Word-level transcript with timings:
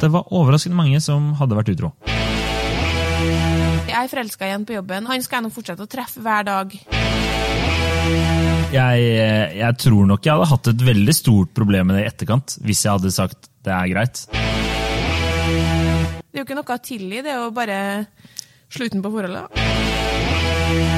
Det 0.00 0.10
var 0.12 0.28
overraskende 0.36 0.76
mange 0.76 1.00
som 1.00 1.32
hadde 1.38 1.56
vært 1.58 1.72
utro. 1.72 1.92
Jeg 3.86 3.96
er 3.96 4.10
forelska 4.12 4.48
igjen 4.48 4.66
på 4.68 4.76
jobben. 4.76 5.06
Han 5.08 5.22
skal 5.24 5.40
jeg 5.40 5.46
nå 5.46 5.52
fortsette 5.54 5.86
å 5.86 5.90
treffe 5.90 6.20
hver 6.24 6.44
dag. 6.46 6.74
Jeg, 8.76 9.06
jeg 9.56 9.78
tror 9.80 10.08
nok 10.10 10.26
jeg 10.26 10.34
hadde 10.34 10.50
hatt 10.50 10.70
et 10.72 10.84
veldig 10.88 11.14
stort 11.16 11.54
problem 11.56 11.88
med 11.90 11.98
det 11.98 12.04
i 12.04 12.10
etterkant, 12.10 12.58
hvis 12.66 12.84
jeg 12.84 12.98
hadde 12.98 13.14
sagt 13.14 13.48
det 13.66 13.72
er 13.72 13.90
greit. 13.94 14.26
Det 16.36 16.36
er 16.36 16.42
jo 16.42 16.46
ikke 16.46 16.58
noe 16.58 16.76
å 16.76 16.82
tilgi, 16.84 17.22
det 17.24 17.32
er 17.32 17.40
jo 17.40 17.54
bare 17.56 17.78
slutten 18.68 19.02
på 19.02 19.14
forholdet. 19.14 20.95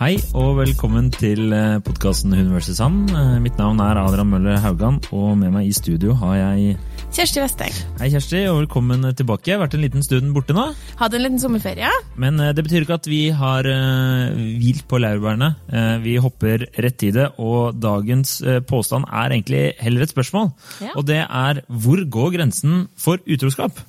Hei 0.00 0.14
og 0.32 0.54
velkommen 0.56 1.10
til 1.12 1.52
podkasten 1.84 2.32
Hun 2.32 2.54
versus 2.54 2.78
Han. 2.80 3.02
Eh, 3.12 3.34
Mitt 3.44 3.58
navn 3.60 3.82
er 3.84 3.98
Adrian 4.00 4.30
Møller 4.32 4.56
Haugan, 4.64 4.96
og 5.12 5.34
med 5.36 5.52
meg 5.52 5.66
i 5.68 5.74
studio 5.76 6.14
har 6.16 6.38
jeg 6.38 6.78
Kjersti 7.20 7.40
Vesteng. 7.42 7.74
Hei, 8.00 8.06
Kjersti, 8.14 8.38
og 8.48 8.62
velkommen 8.62 9.02
tilbake. 9.12 9.58
Vært 9.60 9.74
en 9.76 9.82
liten 9.82 10.00
stund 10.00 10.30
borte 10.32 10.54
nå. 10.56 10.62
Hadde 10.96 11.18
en 11.18 11.24
liten 11.26 11.42
sommerferie. 11.42 11.90
Men 12.16 12.40
eh, 12.40 12.54
det 12.56 12.62
betyr 12.64 12.86
ikke 12.86 12.96
at 12.96 13.08
vi 13.10 13.18
har 13.36 13.68
eh, 13.68 14.38
hvilt 14.62 14.86
på 14.88 14.96
laurbærene. 15.04 15.50
Eh, 15.68 15.90
vi 16.00 16.14
hopper 16.24 16.64
rett 16.80 17.04
i 17.04 17.10
det, 17.12 17.26
og 17.36 17.76
dagens 17.76 18.38
påstand 18.70 19.04
er 19.04 19.36
egentlig 19.36 19.60
heller 19.84 20.06
et 20.06 20.14
spørsmål. 20.14 20.48
Ja. 20.80 20.94
Og 20.94 21.04
det 21.12 21.20
er 21.26 21.60
hvor 21.68 22.00
går 22.16 22.32
grensen 22.38 22.86
for 22.96 23.20
utroskap? 23.28 23.84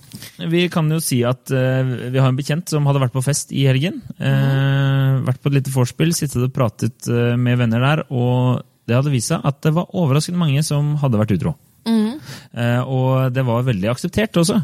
Vi 0.52 0.68
kan 0.74 0.92
jo 0.92 1.00
si 1.00 1.22
at 1.24 1.56
vi 1.56 2.20
har 2.20 2.28
en 2.28 2.42
bekjent 2.42 2.68
som 2.76 2.92
hadde 2.92 3.06
vært 3.06 3.16
på 3.16 3.24
fest 3.24 3.56
i 3.56 3.64
helgen. 3.70 4.04
Mm. 4.20 5.24
Vært 5.32 5.40
på 5.40 5.54
et 5.54 5.62
lite 5.62 5.72
vorspiel, 5.72 6.12
sittet 6.20 6.50
og 6.50 6.56
pratet 6.60 7.08
med 7.40 7.64
venner 7.64 7.88
der, 7.94 8.06
og 8.12 8.66
det 8.84 9.00
hadde 9.00 9.16
vist 9.16 9.32
seg 9.32 9.48
at 9.48 9.64
det 9.64 9.78
var 9.80 9.94
overraskende 9.96 10.44
mange 10.44 10.68
som 10.68 10.98
hadde 11.00 11.24
vært 11.24 11.40
utro. 11.40 11.56
Eh, 11.88 12.82
og 12.84 13.34
det 13.34 13.46
var 13.48 13.66
veldig 13.68 13.90
akseptert 13.94 14.38
også. 14.42 14.60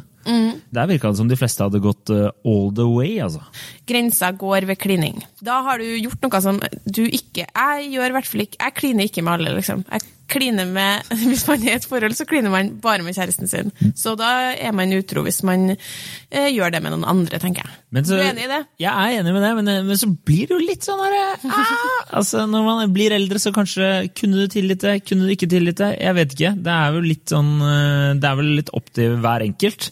Der 0.76 0.90
virka 0.90 1.10
det 1.12 1.20
som 1.22 1.30
de 1.30 1.38
fleste 1.40 1.64
hadde 1.64 1.80
gått 1.84 2.12
eh, 2.12 2.28
all 2.46 2.68
the 2.76 2.86
way, 2.88 3.16
altså. 3.24 3.42
Grensa 3.88 4.34
går 4.36 4.68
ved 4.68 4.80
klining. 4.84 5.22
Da 5.40 5.62
har 5.64 5.80
du 5.80 5.88
gjort 5.88 6.26
noe 6.26 6.42
som 6.44 6.60
du 6.84 7.06
ikke 7.06 7.46
Jeg 7.48 7.90
gjør 7.94 8.12
i 8.12 8.16
hvert 8.18 8.28
fall 8.28 8.44
ikke 8.44 8.60
Jeg 8.60 8.76
kliner 8.76 9.08
ikke 9.08 9.24
med 9.24 9.38
alle, 9.38 9.56
liksom. 9.62 9.86
Jeg 9.88 10.04
kliner 10.30 10.68
med 10.70 11.08
Hvis 11.28 11.46
man 11.48 11.64
er 11.64 11.74
i 11.74 11.76
et 11.78 11.86
forhold, 11.88 12.16
så 12.18 12.26
kliner 12.28 12.52
man 12.54 12.74
bare 12.84 13.04
med 13.06 13.16
kjæresten 13.18 13.48
sin. 13.50 13.72
Så 13.98 14.16
da 14.20 14.54
er 14.54 14.74
man 14.76 14.92
utro 14.96 15.24
hvis 15.26 15.42
man 15.48 15.70
eh, 15.74 16.50
gjør 16.54 16.74
det 16.76 16.82
med 16.84 16.94
noen 16.96 17.06
andre, 17.08 17.40
tenker 17.42 17.64
jeg. 17.66 17.78
Men 17.96 18.04
så- 18.08 18.18
du 18.18 18.22
er 18.24 18.32
enig 18.34 18.46
i 18.48 18.52
det? 18.52 18.60
Jeg 18.84 18.92
er 18.92 19.22
enig 19.22 19.34
med 19.34 19.44
det, 19.46 19.52
men, 19.62 19.72
men 19.88 19.98
så 20.00 20.10
blir 20.12 20.50
det 20.50 20.56
jo 20.58 20.60
litt 20.64 20.84
sånn 20.84 21.00
herre 21.00 21.22
ah, 21.48 21.72
altså 22.20 22.44
Når 22.50 22.66
man 22.68 22.92
blir 22.96 23.16
eldre, 23.16 23.40
så 23.40 23.54
kanskje 23.56 23.88
kunne 24.18 24.44
du 24.44 24.52
tillite? 24.52 24.98
kunne 25.08 25.28
du 25.28 25.34
ikke 25.36 25.48
tillite? 25.52 25.94
Jeg 25.96 26.18
vet 26.18 26.36
ikke. 26.36 26.52
Det 26.68 26.74
er 26.74 26.92
vel 26.98 27.08
litt 27.14 27.32
sånn 27.32 27.54
eh, 27.64 28.10
Det 28.20 28.28
er 28.32 28.40
vel 28.42 28.52
litt 28.60 28.74
opp 28.76 28.92
til 28.98 29.16
hver 29.24 29.46
enkelt. 29.48 29.90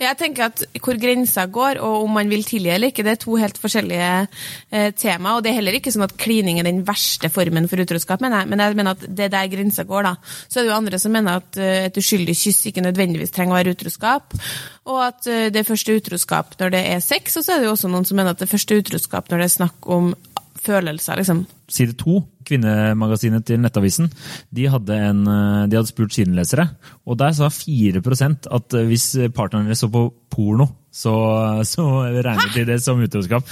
Jeg 0.00 0.16
tenker 0.20 0.48
at 0.48 0.64
Hvor 0.80 0.96
grensa 1.00 1.44
går, 1.52 1.80
og 1.84 2.06
om 2.06 2.16
man 2.16 2.28
vil 2.32 2.44
tilgi 2.46 2.70
eller 2.72 2.92
ikke, 2.92 3.04
det 3.06 3.16
er 3.16 3.20
to 3.26 3.36
helt 3.40 3.58
forskjellige 3.60 4.10
eh, 4.70 4.90
tema. 4.96 5.34
Og 5.36 5.42
det 5.44 5.50
er 5.52 5.58
heller 5.60 5.76
ikke 5.78 5.92
sånn 5.92 6.06
at 6.06 6.16
klining 6.20 6.60
er 6.60 6.68
den 6.68 6.82
verste 6.88 7.28
formen 7.32 7.66
for 7.68 7.80
utroskap, 7.82 8.22
mener 8.24 8.42
jeg. 8.44 8.50
Men 8.52 8.62
jeg 8.64 8.76
mener 8.78 8.96
at 8.96 9.04
det 9.06 9.26
er 9.28 9.32
der 9.34 9.46
grensa 9.52 9.65
går, 9.70 10.06
da. 10.06 10.14
Så 10.46 10.60
er 10.60 10.66
det 10.66 10.70
jo 10.72 10.76
andre 10.76 11.00
som 11.02 11.14
mener 11.14 11.40
at 11.40 11.58
eh, 11.60 11.86
et 11.88 11.98
uskyldig 12.00 12.36
kyss 12.36 12.68
ikke 12.70 12.84
nødvendigvis 12.84 13.34
trenger 13.34 13.54
å 13.54 13.58
være 13.58 13.74
utroskap. 13.76 14.36
Og 14.86 15.02
at 15.02 15.28
eh, 15.30 15.48
det 15.54 15.66
første 15.68 15.98
utroskap 15.98 16.56
når 16.60 16.74
det 16.76 16.84
er 16.94 17.04
sex, 17.04 17.36
og 17.36 17.46
så 17.46 17.54
er 17.54 17.62
det 17.62 17.70
jo 17.70 17.74
også 17.76 17.90
noen 17.92 18.06
som 18.08 18.20
mener 18.20 18.36
at 18.36 18.42
det 18.42 18.50
første 18.50 18.78
utroskap 18.78 19.30
når 19.30 19.42
det 19.42 19.50
er 19.50 19.56
snakk 19.58 19.90
om 19.98 20.14
følelser, 20.66 21.20
liksom. 21.20 21.46
Side 21.66 21.96
to, 21.98 22.20
kvinnemagasinet 22.46 23.42
til 23.46 23.58
Nettavisen, 23.58 24.10
de 24.54 24.68
hadde, 24.70 24.96
en, 25.10 25.24
eh, 25.26 25.66
de 25.66 25.78
hadde 25.80 25.90
spurt 25.90 26.14
sine 26.14 26.36
lesere, 26.36 26.68
og 27.06 27.18
der 27.18 27.34
sa 27.34 27.50
4% 27.50 28.46
at 28.54 28.76
eh, 28.78 28.86
hvis 28.86 29.08
partneren 29.34 29.66
deres 29.66 29.82
så 29.82 29.90
på 29.90 30.06
porno, 30.30 30.68
så, 30.94 31.12
så 31.72 31.86
regnet 32.06 32.54
de 32.54 32.64
det 32.68 32.78
som 32.84 33.02
utroskap. 33.02 33.50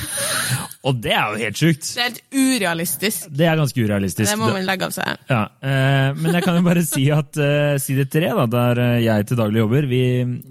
Og 0.85 1.01
det 1.03 1.15
er 1.17 1.33
jo 1.33 1.41
helt 1.43 1.59
sjukt! 1.59 1.91
Det 1.91 2.05
er 2.05 2.09
helt 2.13 2.39
urealistisk. 2.39 3.27
Det 3.35 3.49
er 3.49 3.59
ganske 3.59 3.83
urealistisk. 3.83 4.31
Det 4.31 4.39
må 4.39 4.53
man 4.53 4.67
legge 4.69 4.87
av 4.87 4.95
seg. 4.95 5.27
Ja, 5.33 5.43
eh, 5.65 6.15
Men 6.21 6.39
jeg 6.39 6.47
kan 6.47 6.59
jo 6.61 6.65
bare 6.69 6.87
si 6.87 7.09
at 7.13 7.41
side 7.83 8.07
tre, 8.13 8.31
der 8.55 8.83
jeg 9.03 9.27
til 9.27 9.41
daglig 9.41 9.65
jobber, 9.65 9.91
vi, 9.91 10.05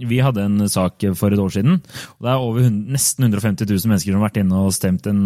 vi 0.03 0.21
hadde 0.25 0.49
en 0.49 0.67
sak 0.67 1.05
for 1.15 1.31
et 1.31 1.39
år 1.39 1.55
siden. 1.55 1.79
og 2.17 2.27
Det 2.27 2.33
er 2.33 2.47
over 2.49 2.69
nesten 2.97 3.29
150 3.29 3.69
000 3.71 3.93
mennesker 3.93 4.11
som 4.11 4.19
har 4.19 4.27
vært 4.27 4.41
inne 4.43 4.63
og 4.67 4.75
stemt 4.75 5.07
en 5.07 5.23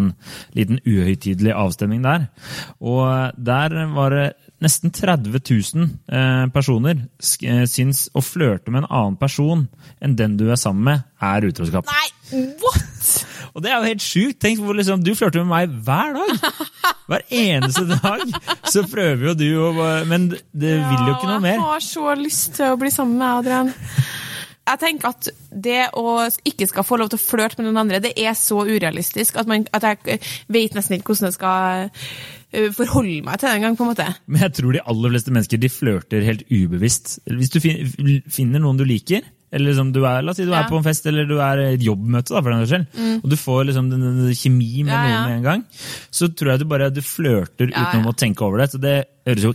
liten 0.54 0.84
uhøytidelig 0.86 1.56
avstemning 1.56 2.06
der. 2.06 2.27
Og 2.82 3.38
der 3.38 3.78
var 3.94 4.16
det 4.16 4.28
nesten 4.64 4.92
30 4.94 5.38
000 5.38 5.90
eh, 6.10 6.46
personer 6.54 7.04
eh, 7.46 7.64
syns 7.70 8.08
å 8.18 8.24
flørte 8.26 8.74
med 8.74 8.84
en 8.84 8.90
annen 8.90 9.18
person 9.22 9.68
enn 10.02 10.16
den 10.18 10.38
du 10.40 10.48
er 10.50 10.60
sammen 10.60 10.88
med, 10.88 11.06
er 11.22 11.50
utroskap. 11.50 11.90
Nei, 11.92 12.46
what?! 12.64 13.26
Og 13.58 13.64
det 13.66 13.72
er 13.72 13.80
jo 13.80 13.90
helt 13.90 14.04
sjukt! 14.06 14.38
Tenk 14.44 14.60
hvor 14.62 14.78
liksom, 14.78 15.02
Du 15.06 15.16
flørter 15.18 15.42
med 15.42 15.50
meg 15.50 15.78
hver 15.86 16.14
dag! 16.18 16.66
Hver 17.08 17.24
eneste 17.34 17.86
dag 17.90 18.22
så 18.70 18.84
prøver 18.90 19.30
jo 19.30 19.34
du 19.40 19.48
å 19.64 19.72
Men 20.10 20.28
det 20.30 20.76
vil 20.76 21.08
jo 21.08 21.16
ikke 21.16 21.30
noe 21.32 21.42
mer. 21.42 21.56
Jeg 21.56 21.66
har 21.66 21.86
så 21.86 22.14
lyst 22.20 22.58
til 22.60 22.74
å 22.74 22.80
bli 22.80 22.92
sammen 22.94 23.18
med 23.18 23.40
Adrian. 23.40 23.72
Jeg 24.68 24.82
tenker 24.82 25.14
at 25.14 25.30
det 25.52 25.84
å 25.98 26.18
ikke 26.48 26.68
skal 26.68 26.86
få 26.88 27.00
lov 27.00 27.12
til 27.12 27.20
å 27.20 27.24
flørte 27.24 27.62
med 27.62 27.70
noen 27.70 27.86
andre, 27.86 28.02
det 28.04 28.14
er 28.20 28.36
så 28.38 28.64
urealistisk 28.68 29.40
at, 29.40 29.48
man, 29.50 29.64
at 29.76 29.86
jeg 29.88 30.20
vet 30.52 30.76
nesten 30.76 30.98
ikke 30.98 31.14
hvordan 31.14 31.30
jeg 31.30 31.38
skal 31.38 31.88
øh, 31.88 32.70
forholde 32.76 33.22
meg 33.26 33.40
til 33.40 33.48
det 33.48 33.56
engang, 33.56 33.80
på 33.80 33.88
en 33.88 33.94
måte. 33.94 34.10
Men 34.28 34.48
jeg 34.48 34.58
tror 34.60 34.76
de 34.76 34.84
aller 34.94 35.16
fleste 35.16 35.34
mennesker 35.34 35.64
de 35.64 35.72
flørter 35.72 36.28
helt 36.28 36.46
ubevisst. 36.52 37.18
Hvis 37.32 37.54
du 37.56 37.62
finner 37.64 38.64
noen 38.64 38.80
du 38.80 38.86
liker, 38.88 39.24
eller 39.48 39.72
liksom 39.72 39.94
du 39.96 40.02
er, 40.04 40.26
la 40.26 40.34
oss 40.34 40.40
si 40.42 40.46
du 40.46 40.52
Ja. 40.52 40.66
er 40.66 40.70
på 40.70 40.76
en 40.76 40.84
fest 40.84 41.06
eller 41.08 41.26
du 41.26 41.38
er 41.40 41.62
i 41.64 41.74
et 41.78 41.84
jobbmøte, 41.84 42.34
da, 42.36 42.42
for 42.42 42.52
den 42.52 42.68
saks 42.68 42.98
mm. 42.98 43.20
og 43.24 43.30
du 43.32 43.36
får 43.40 43.62
liksom 43.70 43.90
den, 43.90 44.02
den, 44.04 44.18
den 44.26 44.36
kjemi 44.36 44.84
med. 44.84 44.92
Ja, 44.92 45.04
ja. 45.08 45.22
noen 45.22 45.30
med 45.30 45.38
en 45.38 45.48
gang, 45.48 45.64
så 46.12 46.28
tror 46.28 46.52
jeg 46.52 46.60
du 46.60 46.66
bare 46.68 46.90
du 46.92 47.00
flørter 47.02 47.72
ja. 47.72 47.88
å 47.96 48.16
tenke 48.18 48.44
over 48.44 48.60
det. 48.60 48.72
Så 48.74 48.82
det 48.84 48.98
høres 49.28 49.46
jo 49.46 49.54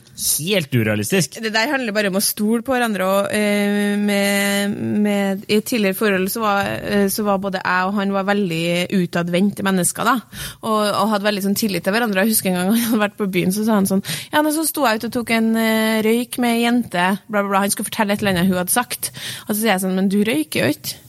helt 0.48 0.74
urealistisk. 0.74 1.38
Det 1.42 1.52
der 1.54 1.70
handler 1.72 1.94
bare 1.96 2.10
om 2.12 2.18
å 2.18 2.24
stole 2.24 2.62
på 2.64 2.74
hverandre. 2.74 3.08
og 3.08 3.34
eh, 3.34 3.96
med, 3.98 4.76
med, 5.04 5.44
I 5.48 5.58
et 5.60 5.68
tidligere 5.68 5.98
forhold 5.98 6.28
så 6.32 6.42
var, 6.44 6.70
eh, 6.86 7.06
så 7.12 7.24
var 7.26 7.42
både 7.42 7.62
jeg 7.62 7.88
og 7.88 7.96
han 7.98 8.14
var 8.14 8.28
veldig 8.28 8.64
utadvendte 8.98 9.66
mennesker. 9.66 10.08
da, 10.08 10.16
og, 10.62 10.80
og 10.86 11.12
hadde 11.14 11.28
veldig 11.28 11.44
sånn 11.48 11.58
tillit 11.58 11.86
til 11.86 11.96
hverandre. 11.96 12.24
Jeg 12.26 12.36
husker 12.36 12.52
en 12.52 12.58
gang 12.60 12.72
han 12.72 12.82
hadde 12.86 13.04
vært 13.06 13.20
på 13.20 13.30
byen, 13.38 13.54
så 13.54 13.66
sa 13.66 13.78
han 13.80 13.88
sånn 13.90 14.04
Ja, 14.32 14.44
så 14.52 14.66
sto 14.68 14.86
jeg 14.86 15.00
ute 15.00 15.12
og 15.12 15.16
tok 15.20 15.32
en 15.36 15.54
eh, 15.58 16.02
røyk 16.04 16.40
med 16.42 16.58
ei 16.58 16.66
jente, 16.66 17.06
bla, 17.28 17.40
bla, 17.40 17.48
bla. 17.48 17.64
Han 17.66 17.74
skulle 17.74 17.88
fortelle 17.88 18.16
et 18.16 18.24
eller 18.24 18.36
annet 18.36 18.52
hun 18.52 18.60
hadde 18.60 18.74
sagt. 18.74 19.12
Og 19.46 19.54
så 19.54 19.60
sier 19.62 19.74
jeg 19.74 19.86
sånn 19.86 19.96
Men 19.98 20.12
du 20.12 20.20
røyker 20.26 20.66
jo 20.66 20.76
ikke. 20.76 21.01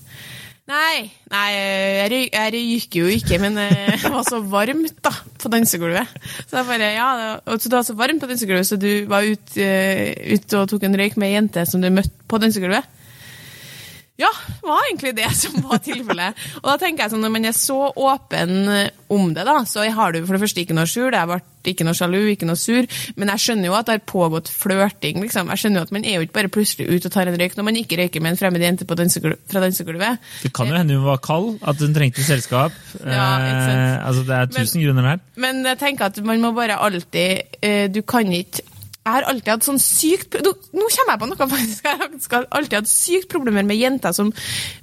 Nei, 0.63 1.09
nei 1.27 1.47
jeg, 1.51 2.27
jeg 2.31 2.51
røyker 2.55 2.99
jo 3.01 3.09
ikke, 3.11 3.39
men 3.43 3.57
eh, 3.59 3.97
det 3.99 4.11
var 4.13 4.23
så 4.23 4.39
varmt 4.47 4.95
da, 5.03 5.11
på 5.11 5.51
dansegulvet. 5.51 6.13
Så 6.47 6.63
bare, 6.63 6.91
ja, 6.95 7.07
så 7.43 7.67
det 7.67 7.75
var 7.75 7.87
så 7.87 7.95
varmt 7.99 8.23
på 8.23 8.29
dansegulvet, 8.31 8.69
så 8.69 8.79
du 8.79 9.03
var 9.11 9.27
ute 9.27 9.59
eh, 9.59 10.37
ute 10.37 10.61
og 10.61 10.69
tok 10.71 10.85
en 10.87 10.95
røyk 10.99 11.19
med 11.19 11.33
ei 11.33 11.35
jente 11.35 11.65
som 11.67 11.83
du 11.83 11.89
møtte 11.91 12.15
på 12.31 12.39
dansegulvet? 12.39 12.87
Ja, 14.21 14.29
det 14.31 14.69
var 14.69 14.87
egentlig 14.87 15.15
det 15.17 15.31
som 15.35 15.57
var 15.65 15.81
tilfellet. 15.83 16.39
Og 16.61 16.67
da 16.69 16.77
tenker 16.79 17.03
jeg 17.03 17.15
sånn, 17.15 17.23
når 17.25 17.33
man 17.33 17.49
er 17.49 17.55
så 17.57 17.79
åpen 17.89 18.53
om 19.11 19.33
det, 19.35 19.43
da, 19.43 19.57
så 19.67 19.83
har 19.83 20.13
du 20.13 20.21
for 20.21 20.37
det 20.37 20.45
første 20.45 20.63
ikke 20.63 20.77
noe 20.77 20.87
skjul, 20.87 21.11
jeg 21.11 21.27
ble 21.27 21.41
ikke 21.71 21.85
noe 21.87 21.97
sjalu, 21.97 22.19
ikke 22.33 22.47
noe 22.49 22.59
sur, 22.59 22.87
men 23.15 23.31
jeg 23.33 23.43
skjønner 23.45 23.69
jo 23.69 23.77
at 23.77 23.87
det 23.87 23.97
har 23.97 24.03
pågått 24.09 24.51
flørting, 24.51 25.21
liksom. 25.23 25.51
Jeg 25.53 25.63
skjønner 25.63 25.81
jo 25.81 25.87
at 25.87 25.93
man 25.95 26.07
er 26.07 26.17
jo 26.17 26.25
ikke 26.27 26.37
bare 26.39 26.51
plutselig 26.53 26.89
ute 26.89 27.09
og 27.09 27.15
tar 27.15 27.31
en 27.31 27.39
røyk 27.39 27.57
når 27.57 27.67
man 27.69 27.79
ikke 27.79 27.99
røyker 28.01 28.23
med 28.23 28.33
en 28.33 28.41
fremmed 28.41 28.65
jente 28.65 28.87
fra 28.89 28.99
dansegulvet. 28.99 30.27
Det 30.43 30.53
kan 30.55 30.71
jo 30.71 30.77
hende 30.77 30.99
hun 30.99 31.07
var 31.07 31.21
kald, 31.23 31.57
at 31.61 31.81
hun 31.83 31.95
trengte 31.95 32.25
selskap. 32.25 32.75
Ja. 33.03 33.29
Eh, 33.39 34.07
altså 34.07 34.25
Det 34.27 34.37
er 34.37 34.51
tusen 34.51 34.83
grunner 34.83 35.09
her. 35.13 35.23
Men 35.39 35.63
jeg 35.65 35.79
tenker 35.81 36.11
at 36.11 36.19
man 36.25 36.41
må 36.43 36.53
bare 36.55 36.77
alltid 36.79 37.59
eh, 37.63 37.87
Du 37.93 38.01
kan 38.07 38.29
ikke 38.31 38.63
Jeg 39.03 39.11
har 39.17 39.25
alltid 39.27 39.49
hatt 39.51 39.65
sånn 39.67 39.81
sykt 39.83 40.37
Nå 40.39 40.53
nå 40.79 40.85
kommer 40.93 41.11
jeg 41.11 41.19
på 41.19 41.27
noe, 41.27 41.47
faktisk. 41.55 41.83
Jeg 41.89 42.31
har 42.31 42.45
alltid 42.55 42.77
hatt 42.79 42.91
sykt 42.91 43.29
problemer 43.31 43.65
med 43.67 43.79
jenter 43.79 44.15
som 44.15 44.31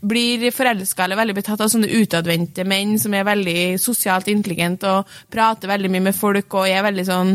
blir 0.05 0.51
forelska 0.53 1.07
eller 1.07 1.21
veldig 1.21 1.39
betatt 1.41 1.65
av 1.65 1.73
sånne 1.73 1.89
utadvendte 2.03 2.67
menn 2.69 2.99
som 3.01 3.17
er 3.17 3.25
veldig 3.29 3.59
sosialt 3.81 4.29
intelligente 4.33 4.91
og 5.01 5.17
prater 5.33 5.73
veldig 5.73 5.91
mye 5.95 6.09
med 6.11 6.17
folk 6.19 6.61
og 6.61 6.69
er 6.69 6.85
veldig 6.85 7.07
sånn 7.09 7.35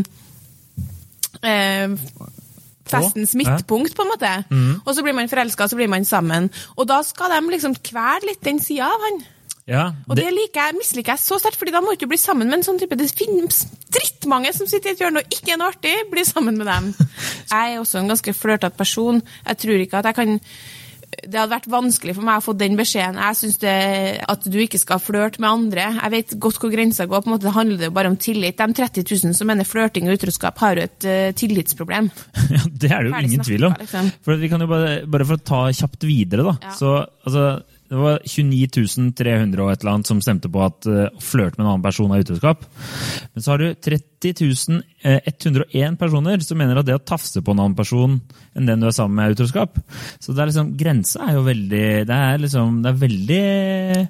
eh, 1.42 1.98
Festens 2.86 3.32
midtpunkt, 3.34 3.96
på 3.98 4.04
en 4.06 4.12
måte. 4.12 4.32
Og 4.86 4.92
så 4.94 5.02
blir 5.02 5.16
man 5.18 5.30
forelska, 5.30 5.66
så 5.72 5.78
blir 5.80 5.90
man 5.90 6.04
sammen. 6.06 6.52
Og 6.78 6.86
da 6.86 7.00
skal 7.02 7.32
de 7.34 7.40
liksom 7.56 7.74
kvele 7.82 8.30
litt 8.30 8.44
den 8.46 8.60
sida 8.62 8.92
av 8.94 9.08
han. 9.08 9.24
Ja, 9.66 9.86
Og 10.06 10.14
det, 10.20 10.28
liker 10.30 10.68
jeg, 10.68 10.78
misliker 10.78 11.16
jeg 11.16 11.24
så 11.24 11.40
sterkt, 11.42 11.58
fordi 11.58 11.74
da 11.74 11.82
må 11.82 11.90
du 11.90 11.98
ikke 11.98 12.12
bli 12.12 12.20
sammen 12.22 12.46
med 12.52 12.60
en 12.60 12.68
sånn 12.68 12.78
type. 12.78 12.94
Det 13.00 13.10
finnes 13.10 13.64
drittmange 13.96 14.54
som 14.56 14.70
sitter 14.70 14.92
i 14.92 14.96
et 14.96 15.04
hjørne 15.04 15.24
og 15.24 15.36
ikke 15.38 15.56
er 15.56 15.62
noe 15.62 15.74
artig. 15.74 15.96
blir 16.12 16.28
sammen 16.28 16.58
med 16.60 16.70
dem. 16.72 16.94
Jeg 17.52 17.76
er 17.76 17.82
også 17.82 18.02
en 18.02 18.12
ganske 18.12 18.36
flørtete 18.36 18.78
person. 18.78 19.22
Jeg 19.46 19.62
tror 19.64 19.86
ikke 19.86 20.02
at 20.02 20.12
jeg 20.12 20.20
kan 20.22 20.40
det 21.16 21.38
hadde 21.38 21.54
vært 21.54 21.68
vanskelig 21.72 22.16
for 22.18 22.28
meg 22.28 22.40
å 22.40 22.44
få 22.44 22.54
den 22.58 22.76
beskjeden. 22.78 23.20
Jeg 23.22 23.38
syns 23.40 23.58
at 24.36 24.48
du 24.52 24.58
ikke 24.62 24.80
skal 24.82 25.02
flørte 25.02 25.42
med 25.42 25.50
andre. 25.50 25.86
Jeg 25.96 26.14
vet 26.14 26.34
godt 26.44 26.60
hvor 26.62 26.74
grensa 26.74 27.08
går. 27.08 27.24
på 27.24 27.30
en 27.30 27.36
måte 27.36 27.48
Det 27.48 27.56
handler 27.56 27.86
jo 27.88 27.94
bare 27.96 28.12
om 28.12 28.18
tillit. 28.20 28.58
De 28.60 28.78
30 28.82 29.06
000 29.30 29.38
som 29.38 29.50
mener 29.50 29.68
flørting 29.68 30.10
og 30.10 30.18
utroskap, 30.20 30.60
har 30.60 30.76
jo 30.76 30.86
et 30.90 31.08
uh, 31.08 31.32
tillitsproblem. 31.38 32.12
Ja, 32.56 32.62
Det 32.68 32.92
er 32.92 33.06
det 33.06 33.10
jo 33.10 33.16
Ferdig 33.16 33.32
ingen 33.32 33.46
tvil 33.48 33.68
om. 33.70 33.78
liksom. 33.80 34.12
For 34.26 34.42
vi 34.42 34.50
kan 34.52 34.62
jo 34.62 34.68
bare, 34.70 34.92
bare 35.10 35.26
for 35.28 35.40
å 35.40 35.46
ta 35.54 35.62
kjapt 35.74 36.06
videre, 36.08 36.46
da. 36.46 36.58
Ja. 36.62 36.76
Så 36.78 36.92
altså, 37.26 37.46
det 37.90 38.00
var 38.00 38.20
29 38.26 39.12
300 39.18 39.62
og 39.62 39.72
et 39.72 39.84
eller 39.84 39.94
annet 39.94 40.10
som 40.10 40.22
stemte 40.24 40.50
på 40.52 40.64
at 40.66 40.88
uh, 40.90 41.06
flørte 41.22 41.60
med 41.60 41.66
en 41.66 41.72
annen 41.76 41.86
person 41.86 42.12
er 42.16 42.24
utroskap. 42.26 42.66
Men 43.34 43.46
så 43.46 43.54
har 43.54 43.62
du 43.62 43.68
30 43.76 44.82
101 45.06 46.00
personer 46.00 46.42
som 46.42 46.58
mener 46.58 46.80
at 46.80 46.88
det 46.88 46.96
å 46.98 47.04
tafse 47.04 47.44
på 47.46 47.54
en 47.54 47.62
annen 47.62 47.78
person 47.78 48.16
enn 48.56 48.70
den 48.70 48.82
du 48.82 48.88
er 48.88 48.96
sammen 48.96 49.20
med, 49.20 49.28
er 49.28 49.36
utroskap. 49.36 49.78
Så 50.24 50.34
det 50.34 50.42
er 50.42 50.50
liksom, 50.50 50.72
grensa 50.80 51.28
er 51.28 51.36
jo 51.38 51.44
veldig 51.46 51.84
Det 52.08 52.16
er 52.16 52.40
liksom 52.42 52.80
Det 52.82 52.90
er 52.90 52.98
veldig 53.02 53.42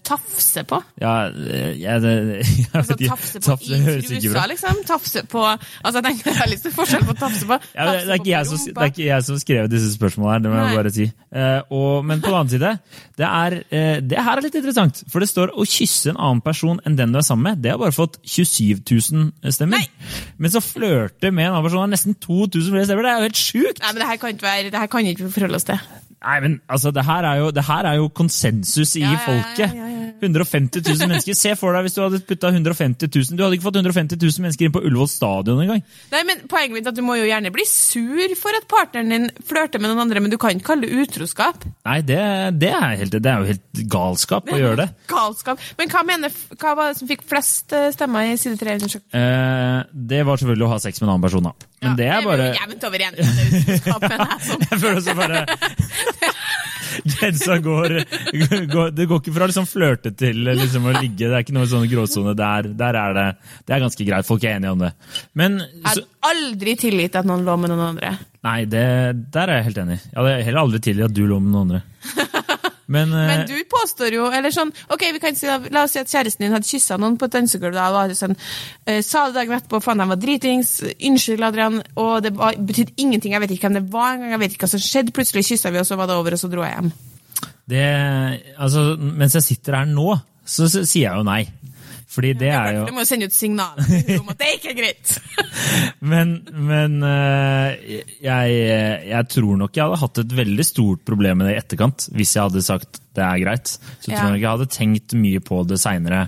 Tafse 0.06 0.64
på. 0.70 0.80
Ja, 1.02 1.16
eh, 1.28 1.74
jeg, 1.86 2.04
det, 2.04 2.14
jeg 2.46 2.70
Altså 2.72 2.96
vet 2.96 3.10
tafse 3.10 3.42
på 3.42 3.46
Tafse 3.50 3.80
i 3.80 4.22
trusa, 4.22 4.46
liksom. 4.54 4.82
Tafse 4.88 5.26
på 5.32 5.44
Altså, 5.46 5.98
jeg 5.98 6.06
tenker 6.08 6.32
det 6.32 6.46
er 6.46 6.52
litt 6.52 6.68
forskjell 6.76 7.06
på 7.08 7.16
tafse 7.20 7.48
på. 7.50 7.58
Ja, 7.76 7.86
det, 7.90 8.00
det, 8.06 8.16
er 8.16 8.30
jeg 8.30 8.50
som, 8.50 8.62
det 8.68 8.86
er 8.86 8.92
ikke 8.94 9.06
jeg 9.06 9.26
som 9.28 9.40
skrev 9.42 9.68
disse 9.72 9.92
spørsmålene 9.96 10.36
her, 10.36 10.44
det 10.44 10.52
må 10.52 10.62
jeg 10.62 10.78
bare 10.80 10.94
si. 10.94 11.06
Uh, 11.36 11.76
og, 11.76 11.92
men 12.08 12.22
på 12.24 12.32
den 12.32 12.38
annen 12.40 12.52
side, 12.54 12.72
det, 13.20 13.28
er, 13.28 13.58
eh, 13.60 13.65
det 13.70 14.22
her 14.22 14.38
er 14.38 14.46
litt 14.46 14.56
interessant. 14.58 15.02
For 15.12 15.24
det 15.24 15.30
står 15.32 15.54
å 15.58 15.66
kysse 15.68 16.12
en 16.12 16.20
annen 16.22 16.44
person 16.46 16.80
enn 16.86 16.98
den 17.00 17.14
du 17.14 17.20
er 17.20 17.26
sammen 17.26 17.50
med. 17.50 17.64
Det 17.64 17.74
har 17.74 17.82
bare 17.82 17.96
fått 17.96 18.20
27 18.22 18.84
000 18.86 19.54
stemmer. 19.56 19.82
Nei. 19.82 20.22
Men 20.38 20.54
så 20.54 20.62
flørte 20.64 21.32
med 21.34 21.48
en 21.48 21.56
annen 21.56 21.68
person 21.68 21.84
har 21.84 21.92
nesten 21.92 22.18
2000 22.22 22.72
flere 22.72 22.88
stemmer. 22.90 23.08
Det 23.08 23.14
er 23.14 23.22
jo 23.22 23.30
helt 23.30 23.42
sjukt! 23.42 23.82
Nei, 23.84 23.94
men 23.94 24.04
det 24.04 24.10
her 24.12 24.22
kan 24.22 24.36
ikke 24.36 24.48
være 24.48 24.74
Det 24.74 24.84
her 24.84 24.92
kan 24.92 25.12
ikke 25.12 25.32
forholde 25.34 25.62
oss 25.62 25.68
til. 25.68 25.82
Nei, 26.26 26.40
men 26.42 26.56
altså, 26.72 26.90
det 26.96 27.04
her 27.06 27.28
er 27.30 27.44
jo, 27.44 27.52
det 27.54 27.64
her 27.68 27.86
er 27.92 28.00
jo 28.02 28.10
konsensus 28.10 28.96
i 28.98 29.04
Ja, 29.06 29.18
folket. 29.26 29.68
ja, 29.68 29.74
ja, 29.78 29.90
ja. 29.92 29.92
150 30.24 30.80
000 30.80 31.08
mennesker. 31.12 31.36
Se 31.38 31.52
for 31.60 31.76
deg 31.76 31.86
hvis 31.86 31.98
du 31.98 32.00
hadde 32.02 32.22
putta 32.26 32.50
150 32.50 33.10
000. 33.12 33.36
Du 33.38 33.44
hadde 33.44 33.58
ikke 33.58 33.66
fått 33.68 33.78
150 33.82 34.16
000 34.22 34.46
mennesker 34.46 34.66
inn 34.70 34.74
på 34.74 34.82
Ullevål 34.88 35.10
stadion 35.12 35.60
engang. 35.62 35.82
Nei, 36.14 36.22
men 36.26 36.46
Poenget 36.50 36.74
mitt 36.78 36.88
er 36.88 36.94
at 36.94 36.98
du 36.98 37.04
må 37.06 37.18
jo 37.20 37.28
gjerne 37.28 37.52
bli 37.54 37.66
sur 37.68 38.36
for 38.40 38.56
at 38.58 38.66
partneren 38.72 39.12
din 39.12 39.28
flørter 39.46 39.84
med 39.84 39.92
noen 39.92 40.06
andre, 40.06 40.24
men 40.24 40.32
du 40.34 40.38
kan 40.42 40.56
ikke 40.56 40.70
kalle 40.72 40.88
det 40.88 41.04
utroskap. 41.04 41.68
Nei, 41.86 42.00
det, 42.08 42.22
det, 42.64 42.72
er 42.74 42.96
helt, 43.04 43.18
det 43.20 43.32
er 43.34 43.44
jo 43.44 43.52
helt 43.52 43.84
galskap 43.92 44.50
å 44.56 44.62
gjøre 44.62 44.80
det. 44.86 44.88
Galskap. 45.12 45.62
Men 45.78 45.92
hva, 45.94 46.06
mener, 46.08 46.34
hva 46.56 46.74
var 46.80 46.94
det 46.94 47.00
som 47.04 47.12
fikk 47.12 47.28
flest 47.30 47.76
eh, 47.76 47.92
stemmer 47.94 48.32
i 48.32 48.38
side 48.40 48.58
3-undersøkelsen? 48.64 49.12
Eh, 49.20 49.80
det 50.16 50.24
var 50.26 50.40
selvfølgelig 50.42 50.70
å 50.70 50.74
ha 50.78 50.82
sex 50.88 51.04
med 51.04 51.10
en 51.10 51.16
annen 51.18 51.28
person, 51.28 51.52
da. 51.52 51.72
Men 51.86 51.98
det 52.00 52.10
er 52.12 52.26
bare 52.26 52.50
Jevnt 52.58 52.86
over 52.90 53.04
igjen. 53.04 53.20
Men 53.20 54.66
jeg 54.70 54.80
føler 54.82 55.00
også 55.00 55.16
bare 55.18 55.46
Grensa 57.06 57.58
går, 57.60 57.96
går 58.72 58.92
Det 58.96 59.08
går 59.10 59.22
ikke 59.22 59.34
fra 59.36 59.48
liksom 59.50 59.68
flørte 59.68 60.12
til 60.18 60.46
liksom 60.48 60.88
å 60.88 60.94
ligge. 60.96 61.28
Det 61.28 61.34
er 61.34 61.44
ikke 61.44 61.56
noe 61.58 61.68
sånn 61.70 61.88
gråsone. 61.92 62.36
Der, 62.38 62.70
der 62.78 63.00
er 63.00 63.18
det 63.18 63.26
Det 63.68 63.76
er 63.76 63.84
ganske 63.84 64.08
greit. 64.08 64.28
Folk 64.28 64.46
er 64.46 64.56
enige 64.58 64.76
om 64.76 64.86
det. 64.86 64.94
Men 65.38 65.60
Jeg 65.60 65.82
har 65.84 65.92
hadde 65.96 66.32
aldri 66.32 66.78
tilgitt 66.82 67.18
at 67.20 67.28
noen 67.28 67.46
lå 67.48 67.58
med 67.62 67.74
noen 67.74 67.86
andre. 67.92 68.16
Nei, 68.46 68.60
det, 68.70 68.86
der 69.34 69.50
er 69.52 69.60
jeg 69.60 69.68
helt 69.72 69.84
enig. 69.86 70.00
Jeg 70.06 70.18
hadde 70.20 70.38
heller 70.48 70.62
aldri 70.64 70.82
tilgitt 70.88 71.10
at 71.10 71.18
du 71.18 71.24
lå 71.28 71.42
med 71.42 71.52
noen 71.52 71.66
andre. 71.68 72.25
Men, 72.88 73.10
eh, 73.14 73.28
Men 73.28 73.48
du 73.48 73.56
påstår 73.66 74.14
jo 74.14 74.28
eller 74.30 74.54
sånn, 74.54 74.72
ok, 74.94 75.06
vi 75.16 75.22
kan 75.24 75.36
si, 75.38 75.48
La 75.74 75.84
oss 75.84 75.96
si 75.96 76.00
at 76.00 76.12
kjæresten 76.12 76.46
din 76.46 76.54
hadde 76.54 76.70
kyssa 76.70 77.00
noen 77.02 77.18
på 77.18 77.26
et 77.26 77.34
dansegulv. 77.34 77.74
da, 77.74 77.88
og 77.90 78.12
sånn, 78.12 78.36
eh, 78.86 79.02
Sa 79.02 79.26
det 79.28 79.36
dagen 79.36 79.58
etterpå 79.58 79.82
faen, 79.82 79.98
de 79.98 80.06
var 80.06 80.22
dritings. 80.22 80.82
Unnskyld, 81.02 81.44
Adrian. 81.44 81.82
Og 81.98 82.22
det 82.22 82.34
betydde 82.34 82.94
ingenting. 82.98 83.34
Jeg 83.34 83.42
vet 83.42 83.52
ikke 83.52 83.70
hvem 83.70 83.82
det 83.82 83.92
var 83.92 84.14
engang. 84.14 84.32
Jeg 84.32 84.40
vet 84.40 84.54
ikke 84.54 84.68
hva 84.68 84.70
som 84.70 84.80
skjedde. 84.80 85.14
Plutselig 85.14 85.46
kyssa 85.46 85.72
vi, 85.72 85.80
og 85.80 85.86
så 85.86 85.98
var 85.98 86.08
det 86.08 86.16
over, 86.16 86.32
og 86.32 86.40
så 86.40 86.52
dro 86.52 86.62
jeg 86.62 86.74
hjem. 86.76 86.92
det 87.68 88.42
Altså, 88.60 88.98
mens 89.00 89.34
jeg 89.34 89.44
sitter 89.44 89.76
her 89.76 89.86
nå, 89.86 90.20
så, 90.46 90.70
sier 90.70 91.10
jeg 91.10 91.18
jo 91.18 91.24
nei. 91.24 91.48
Fordi 92.16 92.32
det 92.40 92.52
er 92.56 92.70
jo 92.78 92.84
Du 92.88 92.94
må 92.96 93.04
jo 93.04 93.10
sende 93.10 93.28
ut 93.28 93.36
signal 93.36 93.80
om 93.82 94.30
at 94.32 94.40
det 94.42 94.52
ikke 94.58 94.72
er 94.74 94.78
greit. 94.80 95.16
Men, 96.12 96.36
men 96.46 97.00
eh, 97.04 98.02
jeg, 98.22 98.58
jeg 99.10 99.28
tror 99.32 99.58
nok 99.58 99.76
jeg 99.76 99.84
hadde 99.84 100.00
hatt 100.04 100.20
et 100.22 100.36
veldig 100.38 100.66
stort 100.68 101.02
problem 101.08 101.40
med 101.42 101.50
det 101.50 101.56
i 101.56 101.60
etterkant, 101.60 102.06
hvis 102.14 102.36
jeg 102.36 102.46
hadde 102.46 102.64
sagt 102.66 103.00
det 103.16 103.24
er 103.24 103.42
greit. 103.42 103.72
Så 103.74 104.12
jeg 104.12 104.20
tror 104.20 104.34
nok 104.34 104.44
jeg 104.44 104.52
hadde 104.52 104.70
tenkt 104.72 105.16
mye 105.18 105.42
på 105.44 105.62
det 105.68 105.80
seinere. 105.82 106.28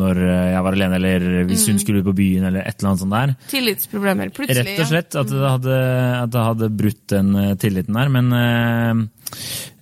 Når 0.00 0.20
jeg 0.24 0.62
var 0.64 0.76
alene, 0.76 0.96
eller 1.00 1.26
hvis 1.48 1.66
Mm. 1.66 1.72
hun 1.72 1.78
skulle 1.82 2.00
ut 2.00 2.08
på 2.10 2.14
byen, 2.16 2.44
eller 2.48 2.60
et 2.66 2.78
eller 2.80 2.90
annet 2.90 3.00
sånt 3.02 3.12
der. 3.16 3.34
Tillitsproblemer. 3.50 4.30
Plutselig. 4.32 4.64
Rett 4.76 4.80
og 4.80 4.86
slett 4.90 5.14
at 5.20 5.26
det 5.28 5.50
hadde, 5.50 6.22
at 6.24 6.30
det 6.30 6.46
hadde 6.48 6.70
brutt 6.76 7.06
den 7.08 7.34
eh, 7.36 7.54
tilliten 7.56 7.94
der. 7.94 8.08
Men 8.08 8.32
eh, 8.32 8.94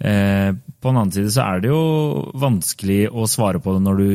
eh, 0.09 0.53
på 0.81 0.89
den 0.93 0.97
annen 1.01 1.13
side 1.13 1.31
så 1.35 1.43
er 1.57 1.61
det 1.61 1.71
jo 1.73 2.31
vanskelig 2.39 3.09
å 3.11 3.27
svare 3.27 3.59
på 3.63 3.73
det 3.75 3.83
når 3.83 3.97
du 3.99 4.11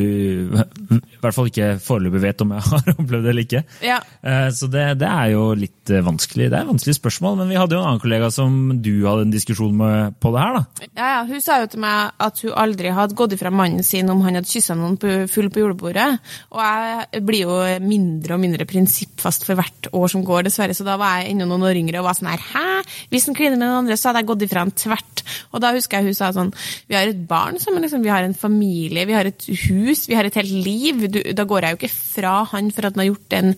i 0.95 0.99
hvert 1.19 1.35
fall 1.35 1.49
ikke 1.49 1.73
foreløpig 1.83 2.21
vet 2.23 2.41
om 2.45 2.53
jeg 2.55 2.61
har 2.71 2.93
opplevd 2.93 3.23
det 3.23 3.29
eller 3.33 3.43
ikke. 3.47 3.63
Ja. 3.83 3.97
Eh, 4.23 4.49
Så 4.55 4.69
det, 4.71 4.85
det 4.99 5.07
er 5.09 5.31
jo 5.33 5.53
litt 5.59 5.89
eh, 5.91 6.03
vanskelig. 6.05 6.49
Det 6.49 6.57
er 6.59 6.63
et 6.63 6.71
vanskelig 6.71 6.95
spørsmål, 6.99 7.37
men 7.41 7.49
vi 7.51 7.55
hadde 7.59 7.75
jo 7.75 7.81
en 7.83 7.87
annen 7.91 8.03
kollega 8.03 8.31
som 8.31 8.81
du 8.81 8.93
hadde 9.07 9.27
en 9.27 9.31
diskusjon 9.35 9.75
med 9.75 10.15
på 10.23 10.31
det 10.35 10.41
her, 10.43 10.53
da. 10.59 10.87
Ja, 10.95 11.09
ja, 11.17 11.23
Hun 11.27 11.41
sa 11.43 11.59
jo 11.63 11.67
til 11.73 11.79
meg 11.83 12.11
at 12.19 12.39
hun 12.43 12.51
aldri 12.63 12.89
hadde 12.95 13.15
gått 13.15 13.33
ifra 13.35 13.51
mannen 13.51 13.83
sin 13.83 13.92
om 14.01 14.23
han 14.25 14.39
hadde 14.39 14.49
kyssa 14.49 14.75
noen 14.77 14.97
full 15.29 15.49
på 15.53 15.61
julebordet. 15.61 16.07
Og 16.53 16.61
jeg 16.63 17.23
blir 17.27 17.45
jo 17.45 17.57
mindre 17.83 18.35
og 18.35 18.41
mindre 18.41 18.67
prinsippfast 18.69 19.45
for 19.47 19.59
hvert 19.59 19.89
år 19.93 20.11
som 20.11 20.25
går, 20.25 20.47
dessverre. 20.47 20.75
Så 20.77 20.87
da 20.87 20.97
var 21.01 21.21
jeg 21.21 21.33
enda 21.33 21.47
noen 21.49 21.67
år 21.69 21.79
yngre 21.79 22.01
og 22.01 22.07
var 22.09 22.17
sånn 22.17 22.31
her 22.31 22.43
Hæ? 22.43 22.65
Hvis 23.13 23.29
han 23.29 23.37
kliner 23.37 23.57
med 23.57 23.65
noen 23.65 23.83
andre, 23.83 23.97
så 23.99 24.09
hadde 24.09 24.23
jeg 24.23 24.31
gått 24.33 24.47
ifra 24.47 24.65
han 24.65 24.73
tvert. 24.83 25.23
Og 25.53 25.63
da 25.63 25.73
husker 25.77 25.99
jeg 25.99 26.11
hun 26.11 26.17
sa 26.17 26.33
sånn 26.35 26.51
Vi 26.89 26.97
har 26.97 27.09
et 27.09 27.23
barn 27.29 27.61
sammen, 27.61 27.85
liksom. 27.85 28.03
Vi 28.03 28.13
har 28.13 28.25
en 28.25 28.37
familie, 28.37 29.07
vi 29.09 29.17
har 29.17 29.29
et 29.29 29.47
hus, 29.67 30.07
vi 30.09 30.17
har 30.17 30.27
et 30.27 30.41
helt 30.41 30.57
liv. 30.67 31.07
Du, 31.13 31.21
da 31.37 31.47
går 31.47 31.67
jeg 31.67 31.75
jo 31.75 31.81
ikke 31.83 31.95
fra 31.95 32.35
han 32.53 32.73
for 32.73 32.89
at 32.89 32.97
han 32.97 33.05
har 33.05 33.13
gjort 33.13 33.39
en 33.39 33.57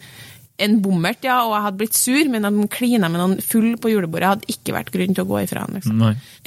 en 0.57 0.77
bommert, 0.83 1.25
ja, 1.27 1.41
og 1.43 1.55
jeg 1.55 1.65
hadde 1.65 1.79
blitt 1.81 1.97
sur, 1.97 2.29
men 2.31 2.45
at 2.47 2.55
han 2.55 2.69
klina 2.71 3.09
med 3.11 3.19
noen 3.19 3.41
full 3.43 3.73
på 3.81 3.91
julebordet, 3.91 4.29
hadde 4.35 4.53
ikke 4.53 4.75
vært 4.77 4.93
grunn 4.93 5.15
til 5.17 5.25
å 5.25 5.29
gå 5.33 5.41
ifra 5.43 5.65
han. 5.65 5.75
Liksom. 5.75 5.97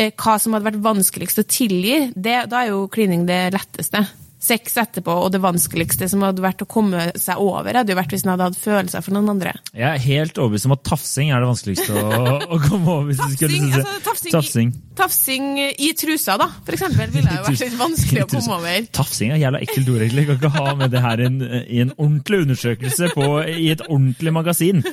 Eh, 0.01 0.13
Hva 0.17 0.39
som 0.41 0.57
hadde 0.57 0.71
vært 0.71 0.81
vanskeligst 0.87 1.43
å 1.43 1.47
tilgi, 1.49 1.99
det, 2.17 2.39
da 2.49 2.63
er 2.63 2.73
jo 2.73 2.87
klining 2.93 3.27
det 3.29 3.43
letteste. 3.57 4.07
Sex 4.39 4.77
etterpå, 4.79 5.11
og 5.25 5.33
det 5.35 5.41
vanskeligste 5.43 6.07
som 6.11 6.23
hadde 6.23 6.43
vært 6.45 6.63
å 6.63 6.69
komme 6.71 7.09
seg 7.19 7.41
over, 7.43 7.75
hadde 7.75 7.91
jo 7.91 7.99
vært 7.99 8.13
hvis 8.15 8.23
han 8.23 8.37
hadde 8.37 8.47
hatt 8.53 8.61
følelser 8.61 9.03
for 9.03 9.17
noen 9.17 9.33
andre. 9.33 9.55
Jeg 9.73 9.89
er 9.89 10.05
helt 10.05 10.39
overbevist 10.39 10.69
om 10.69 10.75
at 10.77 10.85
tafsing 10.87 11.33
er 11.35 11.43
det 11.43 11.49
vanskeligste 11.51 11.97
å, 11.99 12.37
å 12.47 12.61
komme 12.63 12.93
over. 12.93 13.09
hvis 13.09 13.19
du 13.19 13.35
skulle 13.35 13.49
Tafsing, 13.49 13.73
altså, 13.75 13.97
tafsing, 14.07 14.37
tafsing. 14.37 14.71
I, 14.71 14.95
tafsing 15.01 15.49
i 15.89 15.91
trusa, 15.99 16.39
da, 16.39 16.47
for 16.63 16.79
eksempel, 16.79 17.11
ville 17.17 17.35
jo 17.39 17.49
vært 17.49 17.65
litt 17.65 17.77
vanskelig 17.81 18.25
å 18.25 18.31
komme 18.37 18.61
over. 18.61 18.89
Tafsing 19.01 19.35
er 19.35 19.43
jævla 19.43 19.65
ekkelt 19.67 19.93
ord, 19.95 20.07
egentlig. 20.07 20.29
Kan 20.31 20.39
ikke 20.39 20.55
ha 20.55 20.77
med 20.85 20.95
det 20.95 21.03
her 21.03 21.25
i 21.25 21.29
en, 21.33 21.43
i 21.59 21.83
en 21.83 21.93
ordentlig 21.97 22.43
undersøkelse 22.47 23.13
på, 23.19 23.29
i 23.59 23.69
et 23.75 23.85
ordentlig 23.89 24.37
magasin. 24.39 24.87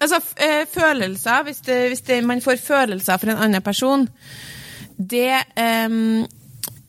Altså, 0.00 0.16
eh, 0.40 0.64
følelser, 0.72 1.42
hvis, 1.44 1.60
det, 1.68 1.80
hvis 1.92 2.00
det, 2.08 2.22
man 2.24 2.40
får 2.40 2.56
følelser 2.64 3.20
for 3.20 3.28
en 3.28 3.42
annen 3.44 3.62
person, 3.62 4.06
det 4.96 5.42
ehm, 5.60 6.24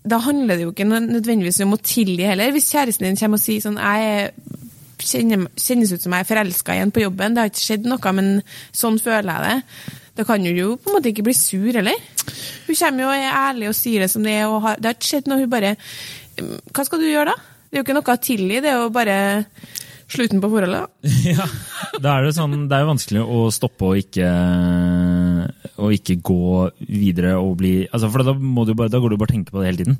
Da 0.03 0.17
handler 0.25 0.57
det 0.57 0.65
jo 0.65 0.71
ikke 0.73 0.87
nødvendigvis 0.89 1.59
om 1.65 1.75
å 1.75 1.81
tilgi 1.85 2.25
heller. 2.25 2.51
Hvis 2.55 2.71
kjæresten 2.73 3.05
din 3.05 3.19
kommer 3.19 3.37
og 3.37 3.43
sier 3.43 3.61
sånn 3.61 3.77
Jeg 3.77 4.07
er- 4.25 4.31
kjenner, 5.01 5.47
kjennes 5.57 5.91
ut 5.93 6.01
som 6.01 6.13
jeg 6.13 6.21
er 6.25 6.29
forelska 6.29 6.73
igjen 6.75 6.91
på 6.93 7.01
jobben, 7.01 7.33
det 7.33 7.41
har 7.41 7.49
ikke 7.49 7.65
skjedd 7.65 7.85
noe, 7.89 8.11
men 8.13 8.43
sånn 8.71 8.99
føler 9.01 9.31
jeg 9.33 9.41
det. 9.47 9.91
Da 10.15 10.23
kan 10.27 10.43
hun 10.45 10.55
jo 10.57 10.75
på 10.77 10.89
en 10.91 10.97
måte 10.97 11.09
ikke 11.09 11.23
bli 11.25 11.33
sur, 11.33 11.69
eller? 11.75 11.95
Hun 12.67 12.75
kommer 12.75 13.05
jo 13.05 13.09
og 13.09 13.15
er 13.15 13.31
ærlig 13.31 13.69
og 13.69 13.75
sier 13.77 13.99
det 14.03 14.11
som 14.11 14.23
det 14.23 14.31
er, 14.41 14.45
og 14.47 14.61
har, 14.61 14.75
det 14.77 14.85
har 14.91 14.97
ikke 14.97 15.09
skjedd 15.09 15.27
noe. 15.31 15.39
Hun 15.39 15.49
bare 15.49 15.75
«Mm, 16.37 16.59
Hva 16.73 16.85
skal 16.85 16.99
du 17.01 17.07
gjøre, 17.09 17.33
da? 17.33 17.35
Det 17.71 17.77
er 17.77 17.81
jo 17.81 17.85
ikke 17.87 17.97
noe 17.97 18.13
å 18.13 18.21
tilgi, 18.21 18.61
det 18.61 18.69
er 18.71 18.77
jo 18.81 18.89
bare 18.93 19.17
slutten 20.11 20.41
på 20.43 20.49
forholdet. 20.51 20.89
Ja, 21.31 21.45
da 22.03 22.17
er 22.17 22.27
det, 22.27 22.35
sånn, 22.35 22.67
det 22.69 22.75
er 22.77 22.83
jo 22.85 22.91
vanskelig 22.91 23.23
å 23.25 23.45
stoppe 23.55 23.89
og 23.93 23.97
ikke, 24.03 24.27
og 25.81 25.95
ikke 25.95 26.19
gå 26.21 26.37
videre 26.85 27.33
og 27.41 27.55
bli 27.59 27.73
altså 27.89 28.09
For 28.13 28.23
da, 28.27 28.35
må 28.37 28.63
du 28.69 28.75
bare, 28.77 28.91
da 28.93 29.01
går 29.01 29.13
du 29.13 29.17
bare 29.17 29.31
og 29.31 29.33
tenker 29.33 29.55
på 29.55 29.63
det 29.63 29.71
hele 29.71 29.81
tiden. 29.83 29.97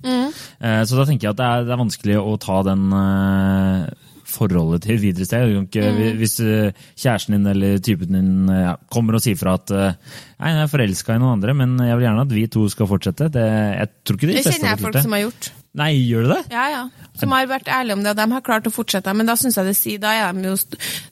Eh, 0.62 0.82
Så 0.86 0.96
da 1.00 1.08
tenker 1.10 1.28
jeg 1.30 1.34
at 1.36 1.42
det 1.42 1.50
er, 1.50 1.68
det 1.68 1.74
er 1.76 1.82
vanskelig 1.84 2.18
å 2.22 2.38
ta 2.42 2.62
den 2.68 2.88
eh, 2.94 3.86
forholdet 4.32 4.86
til 4.88 5.00
videre 5.02 5.28
sted. 5.28 5.56
Ikke, 5.66 5.88
Hvis 6.20 6.38
eh, 6.46 6.72
kjæresten 6.96 7.36
din 7.38 7.50
eller 7.52 7.82
typen 7.84 8.14
din 8.16 8.52
eh, 8.52 8.62
ja, 8.70 8.76
kommer 8.94 9.18
og 9.18 9.24
sier 9.26 9.40
fra 9.40 9.58
at 9.60 9.74
eh, 9.76 9.98
Nei, 10.42 10.54
jeg 10.56 10.64
er 10.66 10.72
forelska 10.72 11.18
i 11.18 11.22
noen 11.22 11.36
andre, 11.40 11.54
men 11.58 11.76
jeg 11.86 11.98
vil 12.00 12.08
gjerne 12.08 12.28
at 12.28 12.32
vi 12.38 12.46
to 12.52 12.68
skal 12.72 12.90
fortsette. 12.90 13.28
Det, 13.34 13.48
jeg 13.78 13.92
tror 14.06 14.18
ikke 14.18 14.30
de 14.30 14.38
Det 14.38 14.46
fleste 14.46 14.56
kjenner 14.58 14.72
jeg 14.78 14.86
folk 14.88 15.02
som 15.06 15.18
har 15.18 15.26
gjort. 15.28 15.52
Nei, 15.80 15.92
gjør 16.04 16.26
du 16.26 16.32
det? 16.34 16.42
Ja, 16.52 16.66
ja. 16.68 16.82
Som 17.16 17.32
har 17.32 17.46
vært 17.48 17.70
ærlige 17.72 17.96
om 17.96 18.02
det, 18.04 18.12
og 18.12 18.18
de 18.20 18.26
har 18.34 18.44
klart 18.44 18.66
å 18.68 18.74
fortsette. 18.74 19.14
Men 19.16 19.30
da 19.30 19.38
synes 19.40 19.56
jeg 19.56 19.70
det 19.70 19.76
sier, 19.78 20.02
da 20.04 20.12
er 20.12 20.34
de 20.36 20.50
jo 20.50 20.58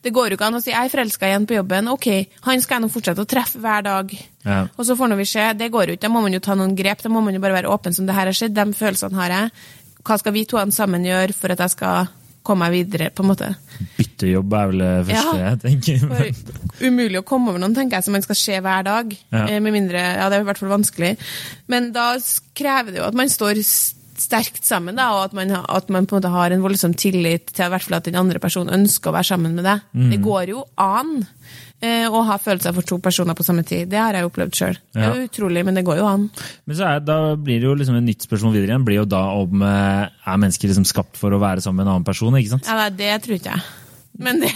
Det 0.03 0.11
går 0.15 0.29
jo 0.33 0.37
ikke 0.37 0.47
an 0.49 0.57
å 0.59 0.61
si 0.63 0.71
'jeg 0.71 0.85
er 0.85 0.89
forelska 0.91 1.27
igjen 1.27 1.47
på 1.47 1.55
jobben'. 1.59 1.91
Ok, 1.93 2.27
han 2.41 2.61
skal 2.61 2.79
jeg 2.81 2.83
nå 2.83 2.91
fortsette 2.91 3.23
å 3.23 3.27
treffe 3.27 3.59
hver 3.59 3.83
dag. 3.83 4.11
Ja. 4.45 4.67
Og 4.77 4.85
så 4.85 4.95
får 4.97 5.15
vi 5.15 5.25
se. 5.25 5.53
Det 5.53 5.71
går 5.71 5.87
jo 5.87 5.93
ikke. 5.95 6.07
Da 6.07 6.09
må 6.09 6.21
man 6.21 6.33
jo 6.33 6.39
ta 6.39 6.55
noen 6.55 6.75
grep. 6.75 7.01
Da 7.01 7.09
må 7.09 7.23
man 7.23 7.33
jo 7.33 7.39
bare 7.39 7.61
være 7.63 7.71
åpen 7.71 7.93
som 7.93 8.05
det 8.05 8.15
her 8.15 8.25
har 8.25 8.33
skjedd. 8.33 8.53
De 8.53 8.73
følelsene 8.73 9.15
har 9.15 9.29
jeg. 9.29 9.51
Hva 10.03 10.17
skal 10.19 10.33
vi 10.33 10.45
to 10.45 10.57
sammen 10.71 11.03
gjøre 11.03 11.33
for 11.33 11.51
at 11.51 11.59
jeg 11.59 11.69
skal 11.69 12.07
komme 12.43 12.65
meg 12.69 12.71
videre, 12.89 13.09
på 13.11 13.23
en 13.23 13.29
måte. 13.29 13.55
Byttejobb 13.97 14.53
er 14.53 14.67
vel 14.71 14.79
det 14.79 15.07
første 15.07 15.37
Ja. 15.37 15.49
jeg 15.49 15.59
tenker. 15.61 16.35
Umulig 16.81 17.19
å 17.19 17.25
komme 17.27 17.49
over 17.49 17.59
noen, 17.59 17.75
tenker 17.75 17.97
jeg, 17.99 18.03
som 18.03 18.13
man 18.13 18.21
skal 18.25 18.35
se 18.35 18.59
hver 18.59 18.83
dag. 18.83 19.17
Ja. 19.31 19.45
Eh, 19.47 19.59
Med 19.59 19.73
mindre, 19.73 19.99
ja, 19.99 20.29
det 20.29 20.39
er 20.39 20.41
i 20.41 20.47
hvert 20.47 20.57
fall 20.57 20.69
vanskelig. 20.69 21.17
Men 21.67 21.91
da 21.91 22.15
krever 22.55 22.91
det 22.91 22.97
jo 22.97 23.07
at 23.07 23.13
man 23.13 23.27
står 23.27 23.61
sterkt 24.23 24.65
sammen, 24.67 24.97
da, 24.99 25.09
og 25.15 25.29
at 25.29 25.35
man, 25.37 25.51
at 25.61 25.89
man 25.93 26.07
på 26.07 26.15
en 26.15 26.21
måte 26.21 26.33
har 26.33 26.53
en 26.53 26.63
voldsom 26.63 26.93
tillit 26.99 27.53
til 27.53 27.65
i 27.65 27.71
hvert 27.73 27.85
fall 27.85 27.99
at 27.99 28.07
den 28.09 28.19
andre 28.19 28.41
personen 28.43 28.73
ønsker 28.75 29.11
å 29.11 29.15
være 29.15 29.31
sammen 29.31 29.57
med 29.57 29.67
deg. 29.67 29.83
Mm. 29.93 30.11
Det 30.13 30.21
går 30.23 30.53
jo 30.53 30.63
an 30.79 31.17
eh, 31.81 32.05
å 32.09 32.23
ha 32.27 32.37
følelser 32.41 32.75
for 32.75 32.87
to 32.87 32.99
personer 33.03 33.37
på 33.37 33.45
samme 33.47 33.65
tid. 33.67 33.89
Det 33.91 33.99
har 34.01 34.17
jeg 34.17 34.29
opplevd 34.29 34.59
sjøl. 34.59 34.79
Det 34.95 35.03
er 35.05 35.21
jo 35.21 35.27
utrolig, 35.29 35.65
men 35.67 35.79
det 35.79 35.85
går 35.87 36.01
jo 36.01 36.07
an. 36.09 36.29
Men 36.69 36.79
så 36.79 36.87
er, 36.91 37.03
da 37.05 37.19
blir 37.39 37.61
det 37.61 37.69
jo 37.69 37.75
liksom 37.79 37.99
et 37.99 38.07
nytt 38.07 38.27
spørsmål 38.27 38.55
videre 38.57 38.73
igjen. 38.73 38.87
blir 38.87 39.01
jo 39.01 39.09
da 39.09 39.25
om 39.39 39.63
eh, 39.65 40.07
Er 40.09 40.41
mennesker 40.41 40.71
liksom 40.71 40.87
skapt 40.89 41.19
for 41.19 41.33
å 41.33 41.41
være 41.41 41.63
sammen 41.65 41.81
med 41.83 41.89
en 41.89 41.95
annen 41.97 42.07
person? 42.07 42.35
ikke 42.39 42.57
sant? 42.57 42.69
Ja, 42.69 42.89
det 42.93 43.13
tror 43.25 43.39
ikke 43.39 43.55
jeg. 43.55 43.67
Men 44.19 44.41
det 44.43 44.51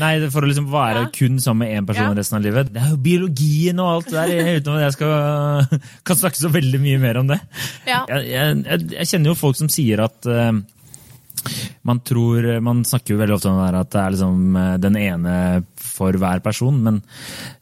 Nei, 0.00 0.12
for 0.32 0.42
å 0.42 0.50
liksom 0.50 0.68
være 0.72 1.04
Ja. 1.04 1.10
kun 1.14 1.38
sammen 1.38 1.68
med 1.68 1.78
én 1.78 1.86
person 1.86 2.10
Ja. 2.10 2.14
resten 2.14 2.38
av 2.38 2.42
livet. 2.42 2.72
Det 2.72 2.82
er 2.82 2.90
jo 2.90 2.96
biologien 2.96 3.80
og 3.80 3.90
alt 3.92 4.10
det 4.10 4.28
der, 4.28 4.60
uten 4.60 4.74
at 4.74 4.84
jeg 4.84 4.92
skal 4.92 5.80
kan 6.06 6.16
snakke 6.16 6.40
så 6.40 6.50
veldig 6.50 6.80
mye 6.80 7.00
mer 7.00 7.18
om 7.18 7.26
det. 7.28 7.40
Ja. 7.86 8.04
Jeg, 8.08 8.26
jeg, 8.30 8.90
jeg, 8.90 9.06
kjenner 9.06 9.32
jo 9.32 9.34
folk 9.38 9.56
som 9.56 9.68
sier 9.68 10.02
at 10.04 10.26
uh, 10.26 10.52
man 11.82 12.00
tror 12.00 12.60
Man 12.64 12.84
snakker 12.84 13.14
jo 13.14 13.20
veldig 13.20 13.34
ofte 13.36 13.50
om 13.50 13.58
det 13.60 13.80
at 13.80 13.90
det 13.92 14.00
er 14.00 14.14
liksom 14.14 14.56
eh, 14.56 14.76
den 14.80 14.96
ene 14.96 15.34
for 15.76 16.16
hver 16.18 16.40
person, 16.42 16.78
men 16.82 17.02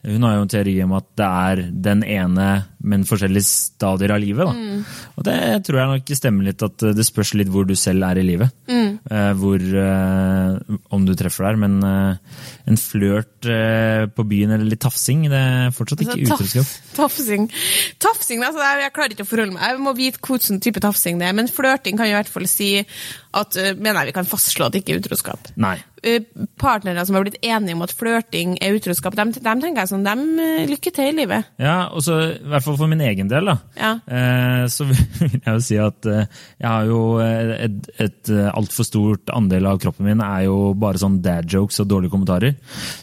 hun 0.07 0.23
har 0.25 0.37
jo 0.37 0.45
en 0.45 0.49
teori 0.49 0.75
om 0.85 0.93
at 0.97 1.05
det 1.19 1.27
er 1.27 1.61
den 1.85 2.03
ene, 2.07 2.47
men 2.81 3.03
forskjellige 3.05 3.45
stadier 3.45 4.15
av 4.15 4.23
livet. 4.23 4.49
Mm. 4.49 4.79
Og 5.19 5.27
det 5.27 5.35
tror 5.67 5.79
jeg 5.79 5.91
nok 5.91 6.13
stemmer 6.17 6.47
litt, 6.47 6.63
at 6.65 6.85
det 6.97 7.05
spørs 7.05 7.35
litt 7.37 7.51
hvor 7.53 7.67
du 7.69 7.75
selv 7.77 8.07
er 8.07 8.21
i 8.21 8.25
livet. 8.25 8.55
Mm. 8.71 8.92
Eh, 9.11 9.33
hvor, 9.35 9.59
eh, 9.59 10.77
om 10.95 11.05
du 11.05 11.11
treffer 11.19 11.49
der. 11.49 11.57
Men 11.59 11.75
eh, 11.83 12.37
en 12.71 12.79
flørt 12.79 13.43
på 13.43 14.23
byen 14.29 14.53
eller 14.55 14.69
litt 14.69 14.83
tafsing, 14.83 15.25
det 15.31 15.39
er 15.39 15.73
fortsatt 15.75 16.05
ikke 16.05 16.15
Altså, 16.15 16.37
utroskap. 16.37 16.69
Tafsing. 16.95 17.49
Tafsing, 18.03 18.45
altså, 18.47 18.63
jeg 18.79 18.93
klarer 18.95 19.15
ikke 19.15 19.25
å 19.25 19.29
forholde 19.29 19.57
meg. 19.57 19.65
Jeg 19.65 19.83
må 19.83 19.95
vite 19.97 20.23
hvilken 20.23 20.61
type 20.63 20.83
tafsing 20.83 21.19
det 21.19 21.27
er. 21.27 21.35
Men 21.35 21.51
flørting 21.51 21.99
kan 21.99 22.07
jeg 22.07 22.15
i 22.15 22.19
hvert 22.21 22.31
fall 22.31 22.47
si 22.47 22.69
at 23.33 23.57
uh, 23.57 23.73
mener 23.79 24.03
jeg 24.03 24.11
vi 24.13 24.17
kan 24.19 24.29
fastslå 24.29 24.67
at 24.67 24.75
det 24.75 24.83
ikke 24.83 24.97
er 24.97 25.03
utroskap. 25.03 25.51
Nei. 25.59 25.77
Eh, 26.03 26.25
partnere 26.59 27.05
som 27.07 27.15
har 27.15 27.23
blitt 27.23 27.39
enige 27.39 27.77
om 27.77 27.83
at 27.85 27.93
flørting 27.95 28.57
er 28.61 28.75
utroskap, 28.75 29.15
dem, 29.15 29.31
dem 29.31 29.61
tenker 29.63 29.85
jeg 29.85 29.91
sånn, 29.93 30.03
dem 30.03 30.25
lykker 30.35 30.83
lykke 30.83 30.91
til 30.95 31.09
i 31.11 31.15
livet. 31.21 31.47
Ja, 31.61 31.87
og 31.95 32.03
så 32.03 32.17
i 32.33 32.49
hvert 32.51 32.65
fall 32.65 32.77
for 32.79 32.91
min 32.91 33.03
egen 33.05 33.29
del, 33.31 33.47
da. 33.47 33.55
Ja. 33.77 33.93
Eh, 34.03 34.65
så 34.71 34.87
vil 34.89 35.37
jeg 35.37 35.47
jo 35.47 35.63
si 35.63 35.79
at 35.79 36.09
eh, 36.09 36.27
jeg 36.59 36.67
har 36.67 36.89
jo 36.89 36.99
eh, 37.23 37.53
et, 37.69 37.89
et 38.03 38.33
eh, 38.33 38.49
altfor 38.51 38.87
stort 38.87 39.31
andel 39.33 39.69
av 39.71 39.79
kroppen 39.83 40.09
min 40.09 40.23
er 40.25 40.45
jo 40.49 40.73
bare 40.79 40.99
sånn 40.99 41.21
dad 41.23 41.47
jokes 41.47 41.79
og 41.83 41.89
dårlige 41.91 42.13
kommentarer. 42.13 42.57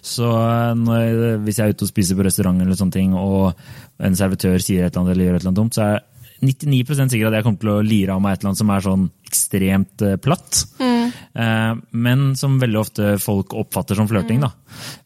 Så 0.05 0.29
eh, 0.29 0.75
når, 0.77 1.41
hvis 1.47 1.61
jeg 1.61 1.71
er 1.71 1.77
ute 1.77 1.89
og 1.89 1.93
spiser 1.95 2.19
på 2.19 2.29
restaurant 2.29 2.61
eller 2.61 2.77
sånne 2.79 2.99
ting, 2.99 3.17
og 3.17 3.57
en 4.01 4.17
servitør 4.17 4.61
sier 4.61 4.87
et 4.87 4.93
eller 4.93 5.07
annet 5.07 5.17
eller 5.17 5.29
gjør 5.29 5.39
et 5.39 5.43
eller 5.43 5.55
annet 5.55 5.63
dumt, 5.63 5.77
så 5.77 5.89
er 5.89 6.05
99 6.41 7.11
sikker 7.13 7.29
at 7.29 7.39
jeg 7.39 7.47
kommer 7.47 7.61
til 7.61 7.73
å 7.75 7.81
lire 7.85 8.17
av 8.17 8.23
meg 8.25 8.35
et 8.35 8.43
eller 8.43 8.53
annet 8.53 8.63
som 8.63 8.73
er 8.73 8.85
sånn 8.87 9.09
ekstremt 9.31 10.03
eh, 10.07 10.17
platt. 10.21 10.65
Eh, 10.81 11.75
men 11.93 12.23
som 12.39 12.57
veldig 12.61 12.81
ofte 12.81 13.11
folk 13.23 13.55
oppfatter 13.55 13.99
som 13.99 14.09
flørting. 14.11 14.41
da. 14.43 14.51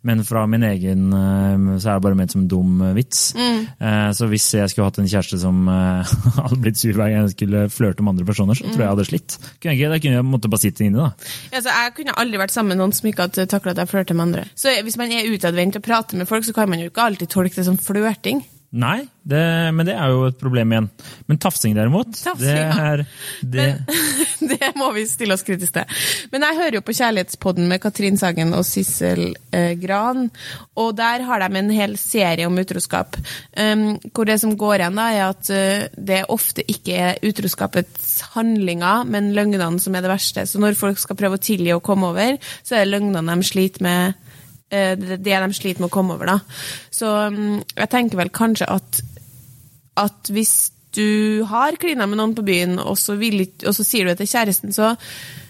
Men 0.07 0.23
fra 0.25 0.45
min 0.51 0.65
egen 0.67 1.11
eh, 1.13 1.67
så 1.83 1.91
er 1.91 1.99
det 1.99 2.05
bare 2.07 2.19
ment 2.19 2.33
som 2.33 2.45
en 2.45 2.49
dum 2.51 2.81
vits. 2.97 3.27
Eh, 3.37 4.11
så 4.17 4.29
hvis 4.31 4.47
jeg 4.57 4.71
skulle 4.73 4.89
hatt 4.89 5.01
en 5.03 5.11
kjæreste 5.11 5.41
som 5.43 5.67
eh, 5.69 6.15
hadde 6.39 6.61
blitt 6.63 6.81
sur 6.81 6.95
hver 6.95 7.11
gang 7.11 7.27
jeg 7.27 7.35
skulle 7.37 7.67
flørte 7.73 8.05
med 8.05 8.15
andre 8.15 8.29
personer, 8.31 8.59
så 8.59 8.69
tror 8.69 8.79
jeg 8.79 8.87
jeg 8.87 8.95
hadde 8.95 9.09
slitt. 9.11 9.39
Kunne 9.59 9.77
jeg 9.77 9.93
da 9.93 10.01
kunne 10.01 10.21
jeg 10.21 10.29
måtte 10.31 10.53
bare 10.53 10.65
sitte 10.65 10.87
inne, 10.87 11.11
da. 11.11 11.31
Altså, 11.53 11.69
jeg 11.75 11.95
kunne 11.99 12.17
aldri 12.25 12.41
vært 12.41 12.55
sammen 12.55 12.75
med 12.75 12.83
noen 12.85 12.97
som 12.97 13.11
ikke 13.11 13.29
hadde 13.29 13.49
takla 13.51 13.75
at 13.75 13.85
jeg 13.85 13.93
flørter 13.93 14.19
med 14.19 14.29
andre. 14.29 14.49
Så 14.59 14.73
hvis 14.87 14.99
man 15.01 15.13
er 15.13 15.29
utadvendt 15.35 15.81
og 15.81 15.87
prater 15.87 16.21
med 16.21 16.31
folk, 16.31 16.47
så 16.47 16.57
kan 16.57 16.71
man 16.71 16.81
jo 16.81 16.93
ikke 16.93 17.09
alltid 17.11 17.33
tolke 17.35 17.59
det 17.59 17.69
som 17.69 17.81
flørting. 17.81 18.45
Nei, 18.75 19.05
det, 19.23 19.41
men 19.71 19.87
det 19.87 19.93
er 19.95 20.11
jo 20.11 20.25
et 20.27 20.39
problem 20.41 20.73
igjen. 20.75 20.87
Men 21.31 21.39
tafsing 21.39 21.77
derimot, 21.77 22.11
Tafsing, 22.19 22.43
det 22.43 22.55
er 22.59 23.03
det, 23.55 23.67
det 24.51 24.71
må 24.75 24.89
vi 24.97 25.05
stille 25.07 25.37
oss 25.37 25.45
kritisk 25.47 25.77
til. 25.77 26.01
Men 26.33 26.43
jeg 26.49 26.59
hører 26.59 26.79
jo 26.81 26.83
på 26.83 26.97
Kjærlighetspodden 26.99 27.69
med 27.71 27.79
Katrin 27.85 28.19
Sagen 28.19 28.51
og 28.59 28.67
Sissel 28.67 29.37
eh, 29.55 29.77
Gran, 29.79 30.27
og 30.75 30.91
der 30.99 31.23
har 31.29 31.45
de 31.45 31.61
en 31.61 31.71
hel 31.71 31.95
serie 32.01 32.49
om 32.51 32.59
utroskap. 32.59 33.15
Um, 33.55 33.87
hvor 34.11 34.27
det 34.27 34.41
som 34.43 34.57
går 34.59 34.83
igjen, 34.83 34.99
da, 34.99 35.07
er 35.15 35.29
at 35.29 35.55
uh, 35.55 35.87
det 35.95 36.25
ofte 36.35 36.67
ikke 36.75 36.99
er 36.99 37.23
utroskapets 37.31 38.19
handlinger, 38.35 39.07
men 39.07 39.31
løgnene 39.39 39.79
som 39.79 39.95
er 39.95 40.03
det 40.03 40.11
verste. 40.17 40.49
Så 40.51 40.59
når 40.59 40.75
folk 40.81 40.99
skal 40.99 41.21
prøve 41.21 41.39
å 41.39 41.47
tilgi 41.47 41.71
og 41.77 41.85
komme 41.87 42.11
over, 42.11 42.43
så 42.67 42.81
er 42.81 42.89
det 42.89 42.97
løgnene 42.97 43.23
de 43.23 43.47
sliter 43.55 43.87
med. 43.87 44.24
Eh, 44.75 44.95
det 44.99 45.23
de 45.25 45.57
sliter 45.57 45.83
med 45.83 45.93
å 45.93 45.95
komme 45.95 46.19
over, 46.19 46.35
da. 46.35 46.39
Så 46.93 47.11
um, 47.31 47.61
jeg 47.63 47.91
tenker 47.93 48.21
vel 48.21 48.33
kanskje 48.35 48.71
at 48.75 49.03
at 50.01 50.31
hvis 50.33 50.73
du 50.95 51.43
har 51.51 51.79
klina 51.81 52.07
med 52.07 52.21
noen 52.21 52.37
på 52.37 52.45
byen, 52.47 52.79
og 52.83 52.99
så, 53.01 53.17
vil, 53.19 53.43
og 53.67 53.75
så 53.75 53.87
sier 53.87 54.07
du 54.07 54.13
det 54.13 54.21
til 54.23 54.31
kjæresten, 54.31 54.75
så, 54.75 54.93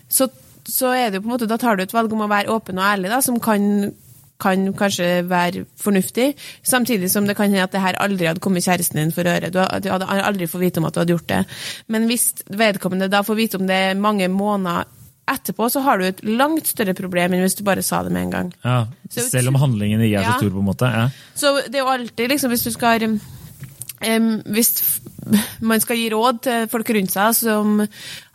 så, 0.09 0.29
så 0.65 0.95
er 0.97 1.11
det 1.11 1.21
jo 1.21 1.27
på 1.27 1.31
en 1.31 1.35
måte, 1.37 1.51
da 1.51 1.61
tar 1.61 1.77
du 1.77 1.85
et 1.85 1.95
valg 1.95 2.13
om 2.13 2.25
å 2.25 2.31
være 2.33 2.53
åpen 2.55 2.81
og 2.81 2.87
ærlig, 2.87 3.13
da, 3.13 3.21
som 3.25 3.37
kan, 3.45 3.93
kan 4.41 4.67
kanskje 4.77 5.11
være 5.29 5.67
fornuftig, 5.81 6.31
samtidig 6.65 7.13
som 7.13 7.29
det 7.29 7.37
kan 7.37 7.51
hende 7.51 7.67
at 7.67 7.77
det 7.77 7.85
her 7.85 8.01
aldri 8.05 8.29
hadde 8.31 8.45
kommet 8.45 8.65
kjæresten 8.65 9.03
din 9.03 9.15
for 9.17 9.29
øre. 9.29 9.53
Du 9.53 9.61
hadde 9.61 10.09
aldri 10.17 10.49
fått 10.49 10.65
vite 10.65 10.81
om 10.81 10.89
at 10.89 10.97
du 10.97 11.03
hadde 11.03 11.17
gjort 11.17 11.31
det. 11.33 11.45
Men 11.93 12.09
hvis 12.09 12.31
vedkommende 12.49 13.13
da 13.13 13.25
får 13.25 13.41
vite 13.41 13.61
om 13.61 13.69
det 13.69 13.83
mange 14.01 14.31
måneder 14.33 14.89
etterpå, 15.31 15.69
så 15.73 15.81
har 15.85 15.99
du 15.99 16.07
et 16.07 16.21
langt 16.27 16.69
større 16.69 16.95
problem 16.97 17.33
enn 17.33 17.45
hvis 17.45 17.57
du 17.59 17.65
bare 17.67 17.85
sa 17.85 18.03
det 18.05 18.13
med 18.13 18.27
en 18.27 18.35
gang. 18.35 18.51
ja, 18.65 18.85
Selv 19.09 19.53
om 19.53 19.61
handlingen 19.61 20.03
ikke 20.05 20.21
er 20.21 20.29
så 20.29 20.43
stor, 20.43 20.53
på 20.53 20.61
en 20.61 20.69
måte. 20.69 20.91
Ja. 20.91 21.07
Så 21.39 21.55
det 21.65 21.81
er 21.81 21.85
jo 21.85 21.93
alltid, 21.95 22.29
liksom, 22.35 22.53
hvis 22.53 22.67
du 22.67 22.73
skal 22.75 23.07
um, 23.09 24.31
Hvis 24.53 24.73
man 25.65 25.81
skal 25.81 25.97
gi 25.97 26.11
råd 26.13 26.41
til 26.45 26.67
folk 26.73 26.91
rundt 26.97 27.15
seg 27.15 27.37
som 27.39 27.79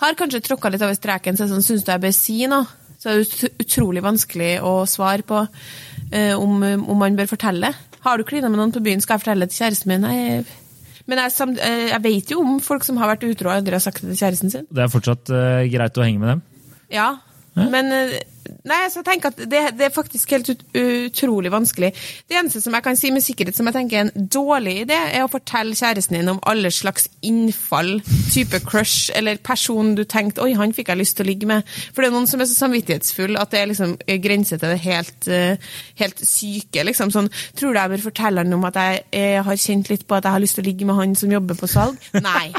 har 0.02 0.18
kanskje 0.18 0.42
tråkka 0.48 0.72
litt 0.74 0.86
over 0.86 0.98
streken, 0.98 1.38
så 1.38 1.50
sånn, 1.50 1.66
syns 1.66 1.86
du 1.86 1.94
jeg 1.94 2.06
bør 2.08 2.16
si 2.16 2.40
noe? 2.50 2.66
Så 3.00 3.12
er 3.12 3.22
det 3.22 3.52
utrolig 3.64 4.02
vanskelig 4.04 4.58
å 4.66 4.82
svare 4.90 5.24
på 5.24 5.38
eh, 5.46 6.34
om, 6.36 6.58
om 6.60 6.98
man 7.00 7.16
bør 7.16 7.30
fortelle. 7.32 7.70
Har 8.04 8.20
du 8.20 8.26
klina 8.28 8.50
med 8.52 8.60
noen 8.60 8.74
på 8.76 8.82
byen, 8.84 9.00
skal 9.00 9.16
jeg 9.16 9.24
fortelle 9.24 9.46
det 9.46 9.54
til 9.54 9.62
kjæresten 9.64 9.94
min? 9.94 10.04
Nei, 10.04 10.42
men 11.10 11.22
jeg, 11.24 11.56
eh, 11.64 11.86
jeg 11.94 12.04
vet 12.04 12.34
jo 12.34 12.44
om 12.44 12.60
folk 12.64 12.84
som 12.86 13.00
har 13.02 13.14
vært 13.14 13.26
utro 13.30 13.50
og 13.50 13.56
aldri 13.56 13.78
har 13.78 13.84
sagt 13.84 14.04
det 14.04 14.12
til 14.12 14.20
kjæresten 14.20 14.54
sin. 14.54 14.68
Det 14.70 14.84
er 14.84 14.92
fortsatt 14.92 15.32
uh, 15.32 15.64
greit 15.72 15.98
å 15.98 16.06
henge 16.06 16.22
med 16.22 16.34
dem. 16.34 16.44
Ja, 16.92 17.16
men 17.56 17.92
eh, 17.92 18.20
Nei, 18.66 18.78
så 18.90 19.02
jeg 19.02 19.06
tenker 19.06 19.30
at 19.30 19.40
det, 19.52 19.60
det 19.78 19.86
er 19.86 19.92
faktisk 19.94 20.32
helt 20.34 20.48
ut, 20.50 20.62
utrolig 20.74 21.52
vanskelig. 21.54 21.92
Det 22.28 22.38
eneste 22.40 22.62
som 22.64 22.74
jeg 22.74 22.84
kan 22.86 22.98
si 22.98 23.12
med 23.14 23.22
sikkerhet 23.22 23.58
som 23.58 23.68
jeg 23.70 23.76
tenker 23.76 23.98
er 24.00 24.08
en 24.08 24.28
dårlig 24.34 24.74
idé, 24.84 24.98
er 24.98 25.26
å 25.26 25.30
fortelle 25.30 25.78
kjæresten 25.78 26.18
din 26.18 26.32
om 26.34 26.42
alle 26.50 26.72
slags 26.74 27.06
innfall, 27.26 28.00
type 28.34 28.62
crush, 28.66 29.12
eller 29.16 29.38
person 29.46 29.94
du 29.96 30.02
tenkte 30.04 30.42
'oi, 30.42 30.56
han 30.58 30.74
fikk 30.74 30.90
jeg 30.90 31.02
lyst 31.02 31.18
til 31.20 31.28
å 31.28 31.30
ligge 31.30 31.50
med'. 31.50 31.68
For 31.94 32.02
det 32.02 32.10
er 32.10 32.16
noen 32.16 32.30
som 32.32 32.42
er 32.42 32.50
så 32.50 32.58
samvittighetsfull 32.66 33.38
at 33.38 33.54
det 33.54 33.62
er 33.62 33.70
liksom 33.70 33.96
grenser 34.26 34.58
til 34.58 34.74
det 34.74 34.80
helt, 34.88 35.28
eh, 35.28 35.70
helt 36.02 36.26
syke. 36.26 36.84
liksom 36.84 37.12
sånn, 37.12 37.30
'Tror 37.56 37.74
du 37.74 37.80
jeg 37.80 37.90
bør 37.90 38.08
fortelle 38.10 38.44
han 38.44 38.54
om 38.54 38.66
at 38.66 38.76
jeg, 38.76 39.04
jeg 39.14 39.44
har 39.44 39.56
kjent 39.56 39.90
litt 39.90 40.08
på 40.08 40.16
at 40.16 40.24
jeg 40.24 40.32
har 40.32 40.42
lyst 40.42 40.56
til 40.56 40.64
å 40.64 40.70
ligge 40.70 40.86
med 40.86 40.96
han 40.96 41.16
som 41.16 41.32
jobber 41.32 41.56
på 41.56 41.68
salg?' 41.70 41.98
Nei. 42.14 42.54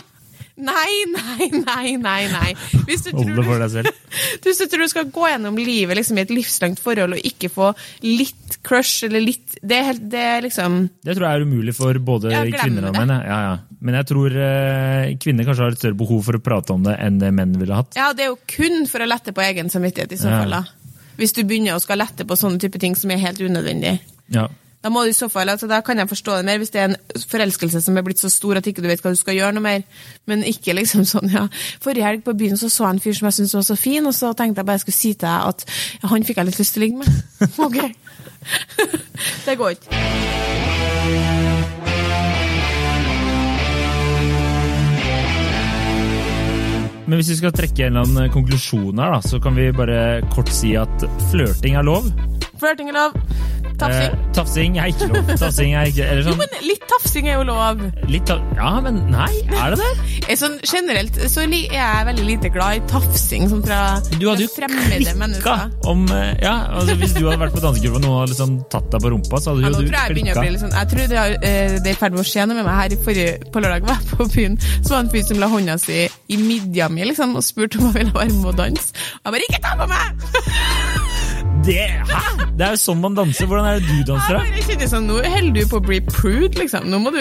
Nei, 0.60 0.92
nei, 1.14 1.48
nei, 1.56 1.94
nei. 2.00 2.20
nei. 2.32 2.50
Hvis 2.88 3.04
du 3.06 3.10
tror 3.12 3.30
det 3.36 3.44
for 3.46 3.56
du- 3.56 3.62
deg 3.64 3.70
selv. 3.74 4.00
hvis 4.44 4.60
du 4.60 4.64
tror 4.70 4.84
du 4.84 4.90
skal 4.92 5.08
gå 5.14 5.26
gjennom 5.30 5.56
livet 5.58 5.96
liksom, 5.98 6.18
i 6.20 6.24
et 6.26 6.32
livslangt 6.34 6.80
forhold 6.82 7.16
og 7.16 7.26
ikke 7.30 7.50
få 7.52 7.70
litt 8.04 8.58
crush 8.66 9.06
eller 9.06 9.22
litt 9.24 9.56
Det 9.62 9.76
er, 9.78 9.84
helt, 9.92 10.02
det 10.12 10.20
er 10.20 10.42
liksom 10.44 10.80
Det 11.06 11.14
tror 11.16 11.26
jeg 11.28 11.40
er 11.40 11.46
umulig 11.46 11.74
for 11.76 12.00
både 12.04 12.32
Ja, 12.34 12.42
kvinner 12.50 12.90
og 12.90 12.96
menn. 12.98 13.12
Ja, 13.24 13.38
ja. 13.48 13.54
Men 13.80 13.96
jeg 14.00 14.08
tror 14.10 14.34
eh, 14.36 15.14
kvinner 15.22 15.46
kanskje 15.48 15.64
har 15.64 15.76
et 15.76 15.80
større 15.80 15.96
behov 16.02 16.24
for 16.26 16.36
å 16.36 16.42
prate 16.44 16.74
om 16.76 16.84
det 16.84 16.98
enn 17.00 17.16
det 17.22 17.30
menn 17.32 17.54
ville 17.60 17.78
hatt. 17.78 17.94
Ja, 17.96 18.10
det 18.12 18.26
er 18.26 18.32
jo 18.34 18.38
kun 18.50 18.84
for 18.90 19.00
å 19.00 19.08
lette 19.08 19.32
på 19.36 19.44
egen 19.46 19.70
samvittighet 19.72 20.12
i 20.12 20.20
så 20.20 20.28
fall. 20.34 20.52
da. 20.58 20.64
Hvis 21.20 21.32
du 21.36 21.42
begynner 21.44 21.76
å 21.78 21.80
skal 21.82 22.00
lette 22.02 22.26
på 22.28 22.36
sånne 22.36 22.60
type 22.60 22.80
ting 22.80 22.94
som 22.96 23.12
er 23.14 23.22
helt 23.22 23.40
unødvendig. 23.40 23.94
Ja. 24.34 24.48
Da 24.80 24.88
må 24.88 25.02
du 25.04 25.10
i 25.10 25.16
så 25.16 25.28
fall, 25.28 25.50
altså 25.52 25.68
da 25.68 25.82
kan 25.84 25.98
jeg 26.00 26.08
forstå 26.08 26.38
det 26.38 26.44
mer 26.48 26.60
hvis 26.60 26.72
det 26.72 26.80
er 26.80 26.88
en 26.88 27.24
forelskelse 27.28 27.82
som 27.84 27.98
er 28.00 28.04
blitt 28.06 28.22
så 28.22 28.30
stor 28.32 28.56
at 28.56 28.66
ikke 28.66 28.80
du 28.80 28.88
vet 28.88 29.02
hva 29.04 29.12
du 29.12 29.18
skal 29.20 29.36
gjøre 29.36 29.52
noe 29.56 29.64
mer. 29.64 29.84
Men 30.30 30.44
ikke 30.48 30.72
liksom 30.76 31.04
sånn, 31.08 31.28
ja. 31.34 31.44
Forrige 31.84 32.06
helg 32.06 32.24
på 32.24 32.32
byen 32.38 32.56
så 32.56 32.70
så 32.72 32.86
jeg 32.86 32.96
en 32.96 33.02
fyr 33.04 33.18
som 33.18 33.28
jeg 33.28 33.38
syntes 33.40 33.58
var 33.58 33.66
så 33.68 33.76
fin, 33.76 34.08
og 34.08 34.16
så 34.16 34.32
tenkte 34.32 34.62
jeg 34.62 34.70
bare 34.70 34.80
jeg 34.80 34.86
skulle 34.86 35.00
si 35.00 35.12
til 35.12 35.28
deg 35.28 35.52
at 35.52 35.66
ja, 36.00 36.12
han 36.14 36.24
fikk 36.24 36.40
jeg 36.40 36.48
litt 36.48 36.62
lyst 36.62 36.76
til 36.76 36.80
å 36.80 36.86
ligge 36.86 37.04
med. 37.04 37.10
Ok. 37.66 37.78
det 39.46 39.58
går 39.60 39.76
ikke. 39.76 39.90
Men 47.10 47.18
hvis 47.18 47.32
vi 47.34 47.40
skal 47.42 47.52
trekke 47.52 47.88
en 47.88 47.96
eller 47.98 48.06
annen 48.06 48.32
konklusjon 48.32 49.00
her, 49.02 49.16
da, 49.16 49.20
så 49.20 49.42
kan 49.42 49.56
vi 49.58 49.68
bare 49.74 50.22
kort 50.32 50.48
si 50.54 50.76
at 50.78 51.08
flørting 51.32 51.76
er 51.76 51.84
lov. 51.84 52.06
Flørting 52.60 52.92
er 52.92 52.98
lov. 52.98 53.16
Tafsing? 53.80 54.12
Eh, 54.12 54.32
tafsing 54.36 54.76
er 54.80 54.90
ikke 54.92 55.06
lov. 55.08 55.30
Tafsing 55.40 55.72
er 55.76 55.88
ikke 55.88 56.04
Eller 56.04 56.20
Jo, 56.24 56.32
sånn 56.34 56.40
men 56.40 56.64
litt 56.66 56.82
tafsing 56.90 57.28
er 57.30 57.38
jo 57.38 57.44
lov. 57.48 57.80
litt 58.12 58.26
ta 58.28 58.36
Ja, 58.56 58.72
men 58.84 58.98
nei, 59.12 59.28
er 59.56 59.74
det 59.74 59.78
det? 59.80 60.36
Sånn, 60.40 60.58
generelt 60.68 61.16
så 61.32 61.44
er 61.46 61.54
jeg 61.72 62.06
veldig 62.10 62.26
lite 62.26 62.50
glad 62.52 62.76
i 62.78 62.82
tafsing 62.90 63.48
som 63.50 63.62
fra, 63.64 63.80
Du 64.12 64.28
hadde 64.28 64.44
jo 64.44 64.50
klikka 64.52 65.56
om 65.90 66.04
eh, 66.12 66.34
Ja, 66.44 66.54
altså 66.76 66.96
hvis 67.00 67.14
du 67.16 67.22
hadde 67.24 67.40
vært 67.40 67.56
på 67.56 67.64
dansegulvet 67.64 68.00
og 68.00 68.04
noen 68.06 68.18
hadde 68.20 68.34
liksom 68.34 68.56
tatt 68.72 68.90
deg 68.92 69.04
på 69.04 69.12
rumpa, 69.14 69.40
så 69.40 69.54
hadde 69.54 69.64
Ja, 69.64 69.72
jo 69.72 69.80
du 69.80 69.90
tror 69.90 70.00
jeg 70.00 70.16
begynner 70.18 70.36
å 70.40 70.44
bli 70.44 70.54
litt 70.54 70.64
sånn 70.64 70.76
Jeg 70.76 70.92
tror 70.92 71.16
eh, 71.20 71.76
det 71.80 71.86
er 71.86 71.94
i 71.94 72.00
ferd 72.04 72.16
med 72.16 72.24
å 72.24 72.28
skje 72.30 72.48
noe 72.48 72.60
med 72.60 72.68
meg 72.68 72.80
her. 72.80 72.96
Forrige, 73.04 73.36
på 73.54 73.64
lørdag 73.64 73.88
var 73.88 74.00
jeg 74.00 74.10
på 74.12 74.28
byen, 74.34 74.58
så 74.80 74.92
var 74.92 74.96
det 74.98 75.04
en 75.06 75.12
fyr 75.14 75.28
som 75.30 75.40
la 75.40 75.50
hånda 75.52 75.78
si 75.80 76.02
i 76.04 76.40
midja 76.40 76.90
mi 76.92 77.06
liksom, 77.08 77.32
og 77.38 77.46
spurte 77.46 77.80
om 77.80 77.88
jeg 77.90 78.02
ville 78.02 78.16
være 78.16 78.36
med 78.36 78.52
og 78.52 78.60
danse. 78.60 78.92
Og 79.24 79.30
jeg 79.30 79.38
bare 79.38 79.48
'ikke 79.48 79.62
ta 79.64 79.76
på 79.80 79.88
meg!' 79.94 81.06
Det, 81.60 81.82
det 82.56 82.64
er 82.64 82.70
jo 82.72 82.78
sånn 82.80 83.00
man 83.02 83.14
danser. 83.18 83.46
Hvordan 83.50 83.66
er 83.68 83.80
det 83.82 83.88
du 83.90 84.12
danser, 84.12 84.32
Jeg 84.32 84.40
da? 84.40 84.44
bare 84.54 84.62
kjente 84.68 84.86
sånn, 84.90 85.06
Nå 85.10 85.18
holder 85.26 85.52
du 85.58 85.60
på 85.68 85.76
å 85.80 85.82
bli 85.84 85.98
prude, 86.06 86.54
liksom. 86.58 86.86
Nå 86.90 87.00
må 87.04 87.12
du 87.12 87.20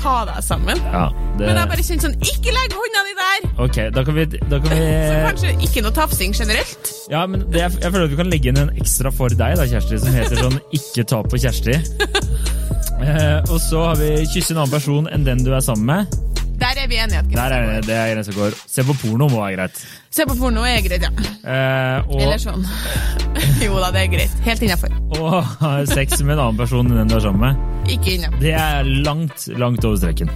ta 0.00 0.14
deg 0.30 0.40
sammen. 0.46 0.80
Ja, 0.88 1.04
det, 1.38 1.46
Men 1.50 1.60
jeg 1.60 1.70
bare 1.74 1.84
kjenner 1.84 2.06
sånn 2.06 2.16
'ikke 2.24 2.54
legg 2.56 2.76
hånda 2.78 3.02
di 3.08 3.14
der'! 3.20 3.44
Ok, 3.66 3.76
da 3.94 4.04
kan 4.04 4.14
vi, 4.14 4.24
da 4.26 4.58
kan 4.64 4.70
Så 4.72 5.20
kanskje 5.28 5.52
ikke 5.68 5.82
noe 5.84 5.92
tafsing 6.00 6.32
generelt. 6.34 6.92
Ja, 7.12 7.26
men 7.26 7.44
det, 7.50 7.60
jeg, 7.60 7.72
jeg 7.82 7.92
føler 7.92 8.04
at 8.04 8.10
vi 8.10 8.16
kan 8.22 8.30
legge 8.32 8.48
inn 8.48 8.58
en 8.64 8.70
ekstra 8.80 9.12
for 9.12 9.28
deg, 9.28 9.56
da, 9.60 9.66
Kjersti, 9.68 9.98
som 10.00 10.12
heter 10.16 10.36
sånn 10.36 10.58
'Ikke 10.72 11.04
ta 11.04 11.22
på 11.22 11.36
Kjersti'. 11.44 11.80
Eh, 13.04 13.40
og 13.50 13.58
så 13.60 13.80
har 13.88 13.96
vi 13.98 14.24
'Kysse 14.24 14.52
en 14.54 14.58
annen 14.62 14.70
person 14.70 15.08
enn 15.12 15.24
den 15.26 15.42
du 15.44 15.50
er 15.52 15.60
sammen 15.60 15.84
med'. 15.84 16.06
Der 16.74 16.82
er 16.82 16.88
vi 16.90 16.96
enige. 16.98 17.18
at 17.18 17.28
Der 17.34 17.54
er 17.54 17.80
det, 17.80 17.94
er 17.94 18.14
grensa 18.14 18.32
går. 18.34 18.56
Se 18.66 18.82
på 18.84 18.94
porno 18.98 19.28
må 19.30 19.40
være 19.44 19.56
greit. 19.56 19.78
Se 20.14 20.26
på 20.26 20.34
porno 20.38 20.64
er 20.66 20.80
greit, 20.82 21.02
ja. 21.06 21.10
Eh, 21.44 22.22
Eller 22.22 22.38
sånn. 22.42 22.64
Jo 23.64 23.78
da, 23.78 23.90
det 23.94 24.02
er 24.04 24.10
greit. 24.14 24.34
Helt 24.46 24.62
innafor. 24.66 24.90
og 25.20 25.36
ha 25.60 25.72
sex 25.86 26.18
med 26.22 26.34
en 26.36 26.42
annen 26.48 26.58
person 26.58 26.86
enn 26.90 26.98
den 27.04 27.12
du 27.12 27.16
er 27.20 27.24
sammen 27.28 27.44
med. 27.46 27.90
Ikke 27.94 28.16
innafor. 28.16 28.40
Det 28.42 28.54
er 28.58 28.90
langt, 29.06 29.46
langt 29.60 29.84
over 29.86 30.00
streken. 30.02 30.30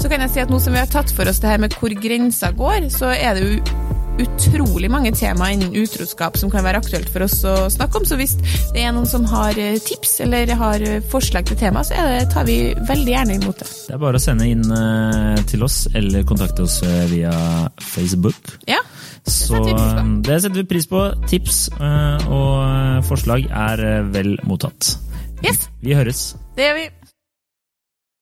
Så 0.00 0.08
kan 0.08 0.22
jeg 0.24 0.30
si 0.32 0.40
at 0.40 0.50
nå 0.52 0.58
som 0.62 0.72
vi 0.76 0.80
har 0.80 0.88
tatt 0.88 1.10
for 1.12 1.28
oss 1.28 1.42
det 1.42 1.50
her 1.50 1.60
med 1.60 1.74
hvor 1.76 1.92
grensa 2.00 2.52
går, 2.56 2.86
så 2.94 3.10
er 3.12 3.34
det 3.36 3.42
jo 3.44 3.88
utrolig 4.20 4.90
mange 4.92 5.12
temaer 5.16 5.54
innen 5.54 5.74
utroskap 5.80 6.36
som 6.36 6.50
kan 6.52 6.64
være 6.66 6.80
aktuelt 6.82 7.08
for 7.12 7.24
oss 7.24 7.38
å 7.46 7.54
snakke 7.72 8.00
om. 8.00 8.06
Så 8.08 8.18
hvis 8.20 8.34
det 8.74 8.82
er 8.84 8.92
noen 8.96 9.08
som 9.08 9.24
har 9.30 9.56
eh, 9.60 9.78
tips 9.80 10.18
eller 10.26 10.50
har 10.60 10.82
eh, 10.84 10.98
forslag 11.12 11.46
til 11.48 11.56
tema, 11.60 11.84
så 11.86 11.94
det, 11.96 12.26
tar 12.34 12.44
vi 12.48 12.58
veldig 12.88 13.14
gjerne 13.14 13.38
imot 13.38 13.62
det. 13.62 13.68
Det 13.88 13.94
er 13.96 14.02
bare 14.02 14.20
å 14.20 14.24
sende 14.24 14.48
inn 14.50 14.64
eh, 14.76 15.40
til 15.50 15.64
oss, 15.66 15.82
eller 15.96 16.26
kontakte 16.28 16.66
oss 16.66 16.80
via 17.12 17.32
Facebook. 17.80 18.56
Ja, 18.68 18.80
Så 19.26 19.60
på. 19.60 19.72
eh, 19.76 20.02
det 20.26 20.40
setter 20.44 20.62
vi 20.62 20.68
pris 20.74 20.88
på. 20.90 21.04
Tips 21.30 21.66
og 21.80 23.04
forslag 23.08 23.46
er 23.50 23.84
vel 24.12 24.36
mottatt. 24.48 24.96
yes, 25.44 25.68
Vi 25.80 25.94
høres. 25.96 26.34
det 26.56 26.66
gjør 26.68 26.74
vi. 26.82 26.88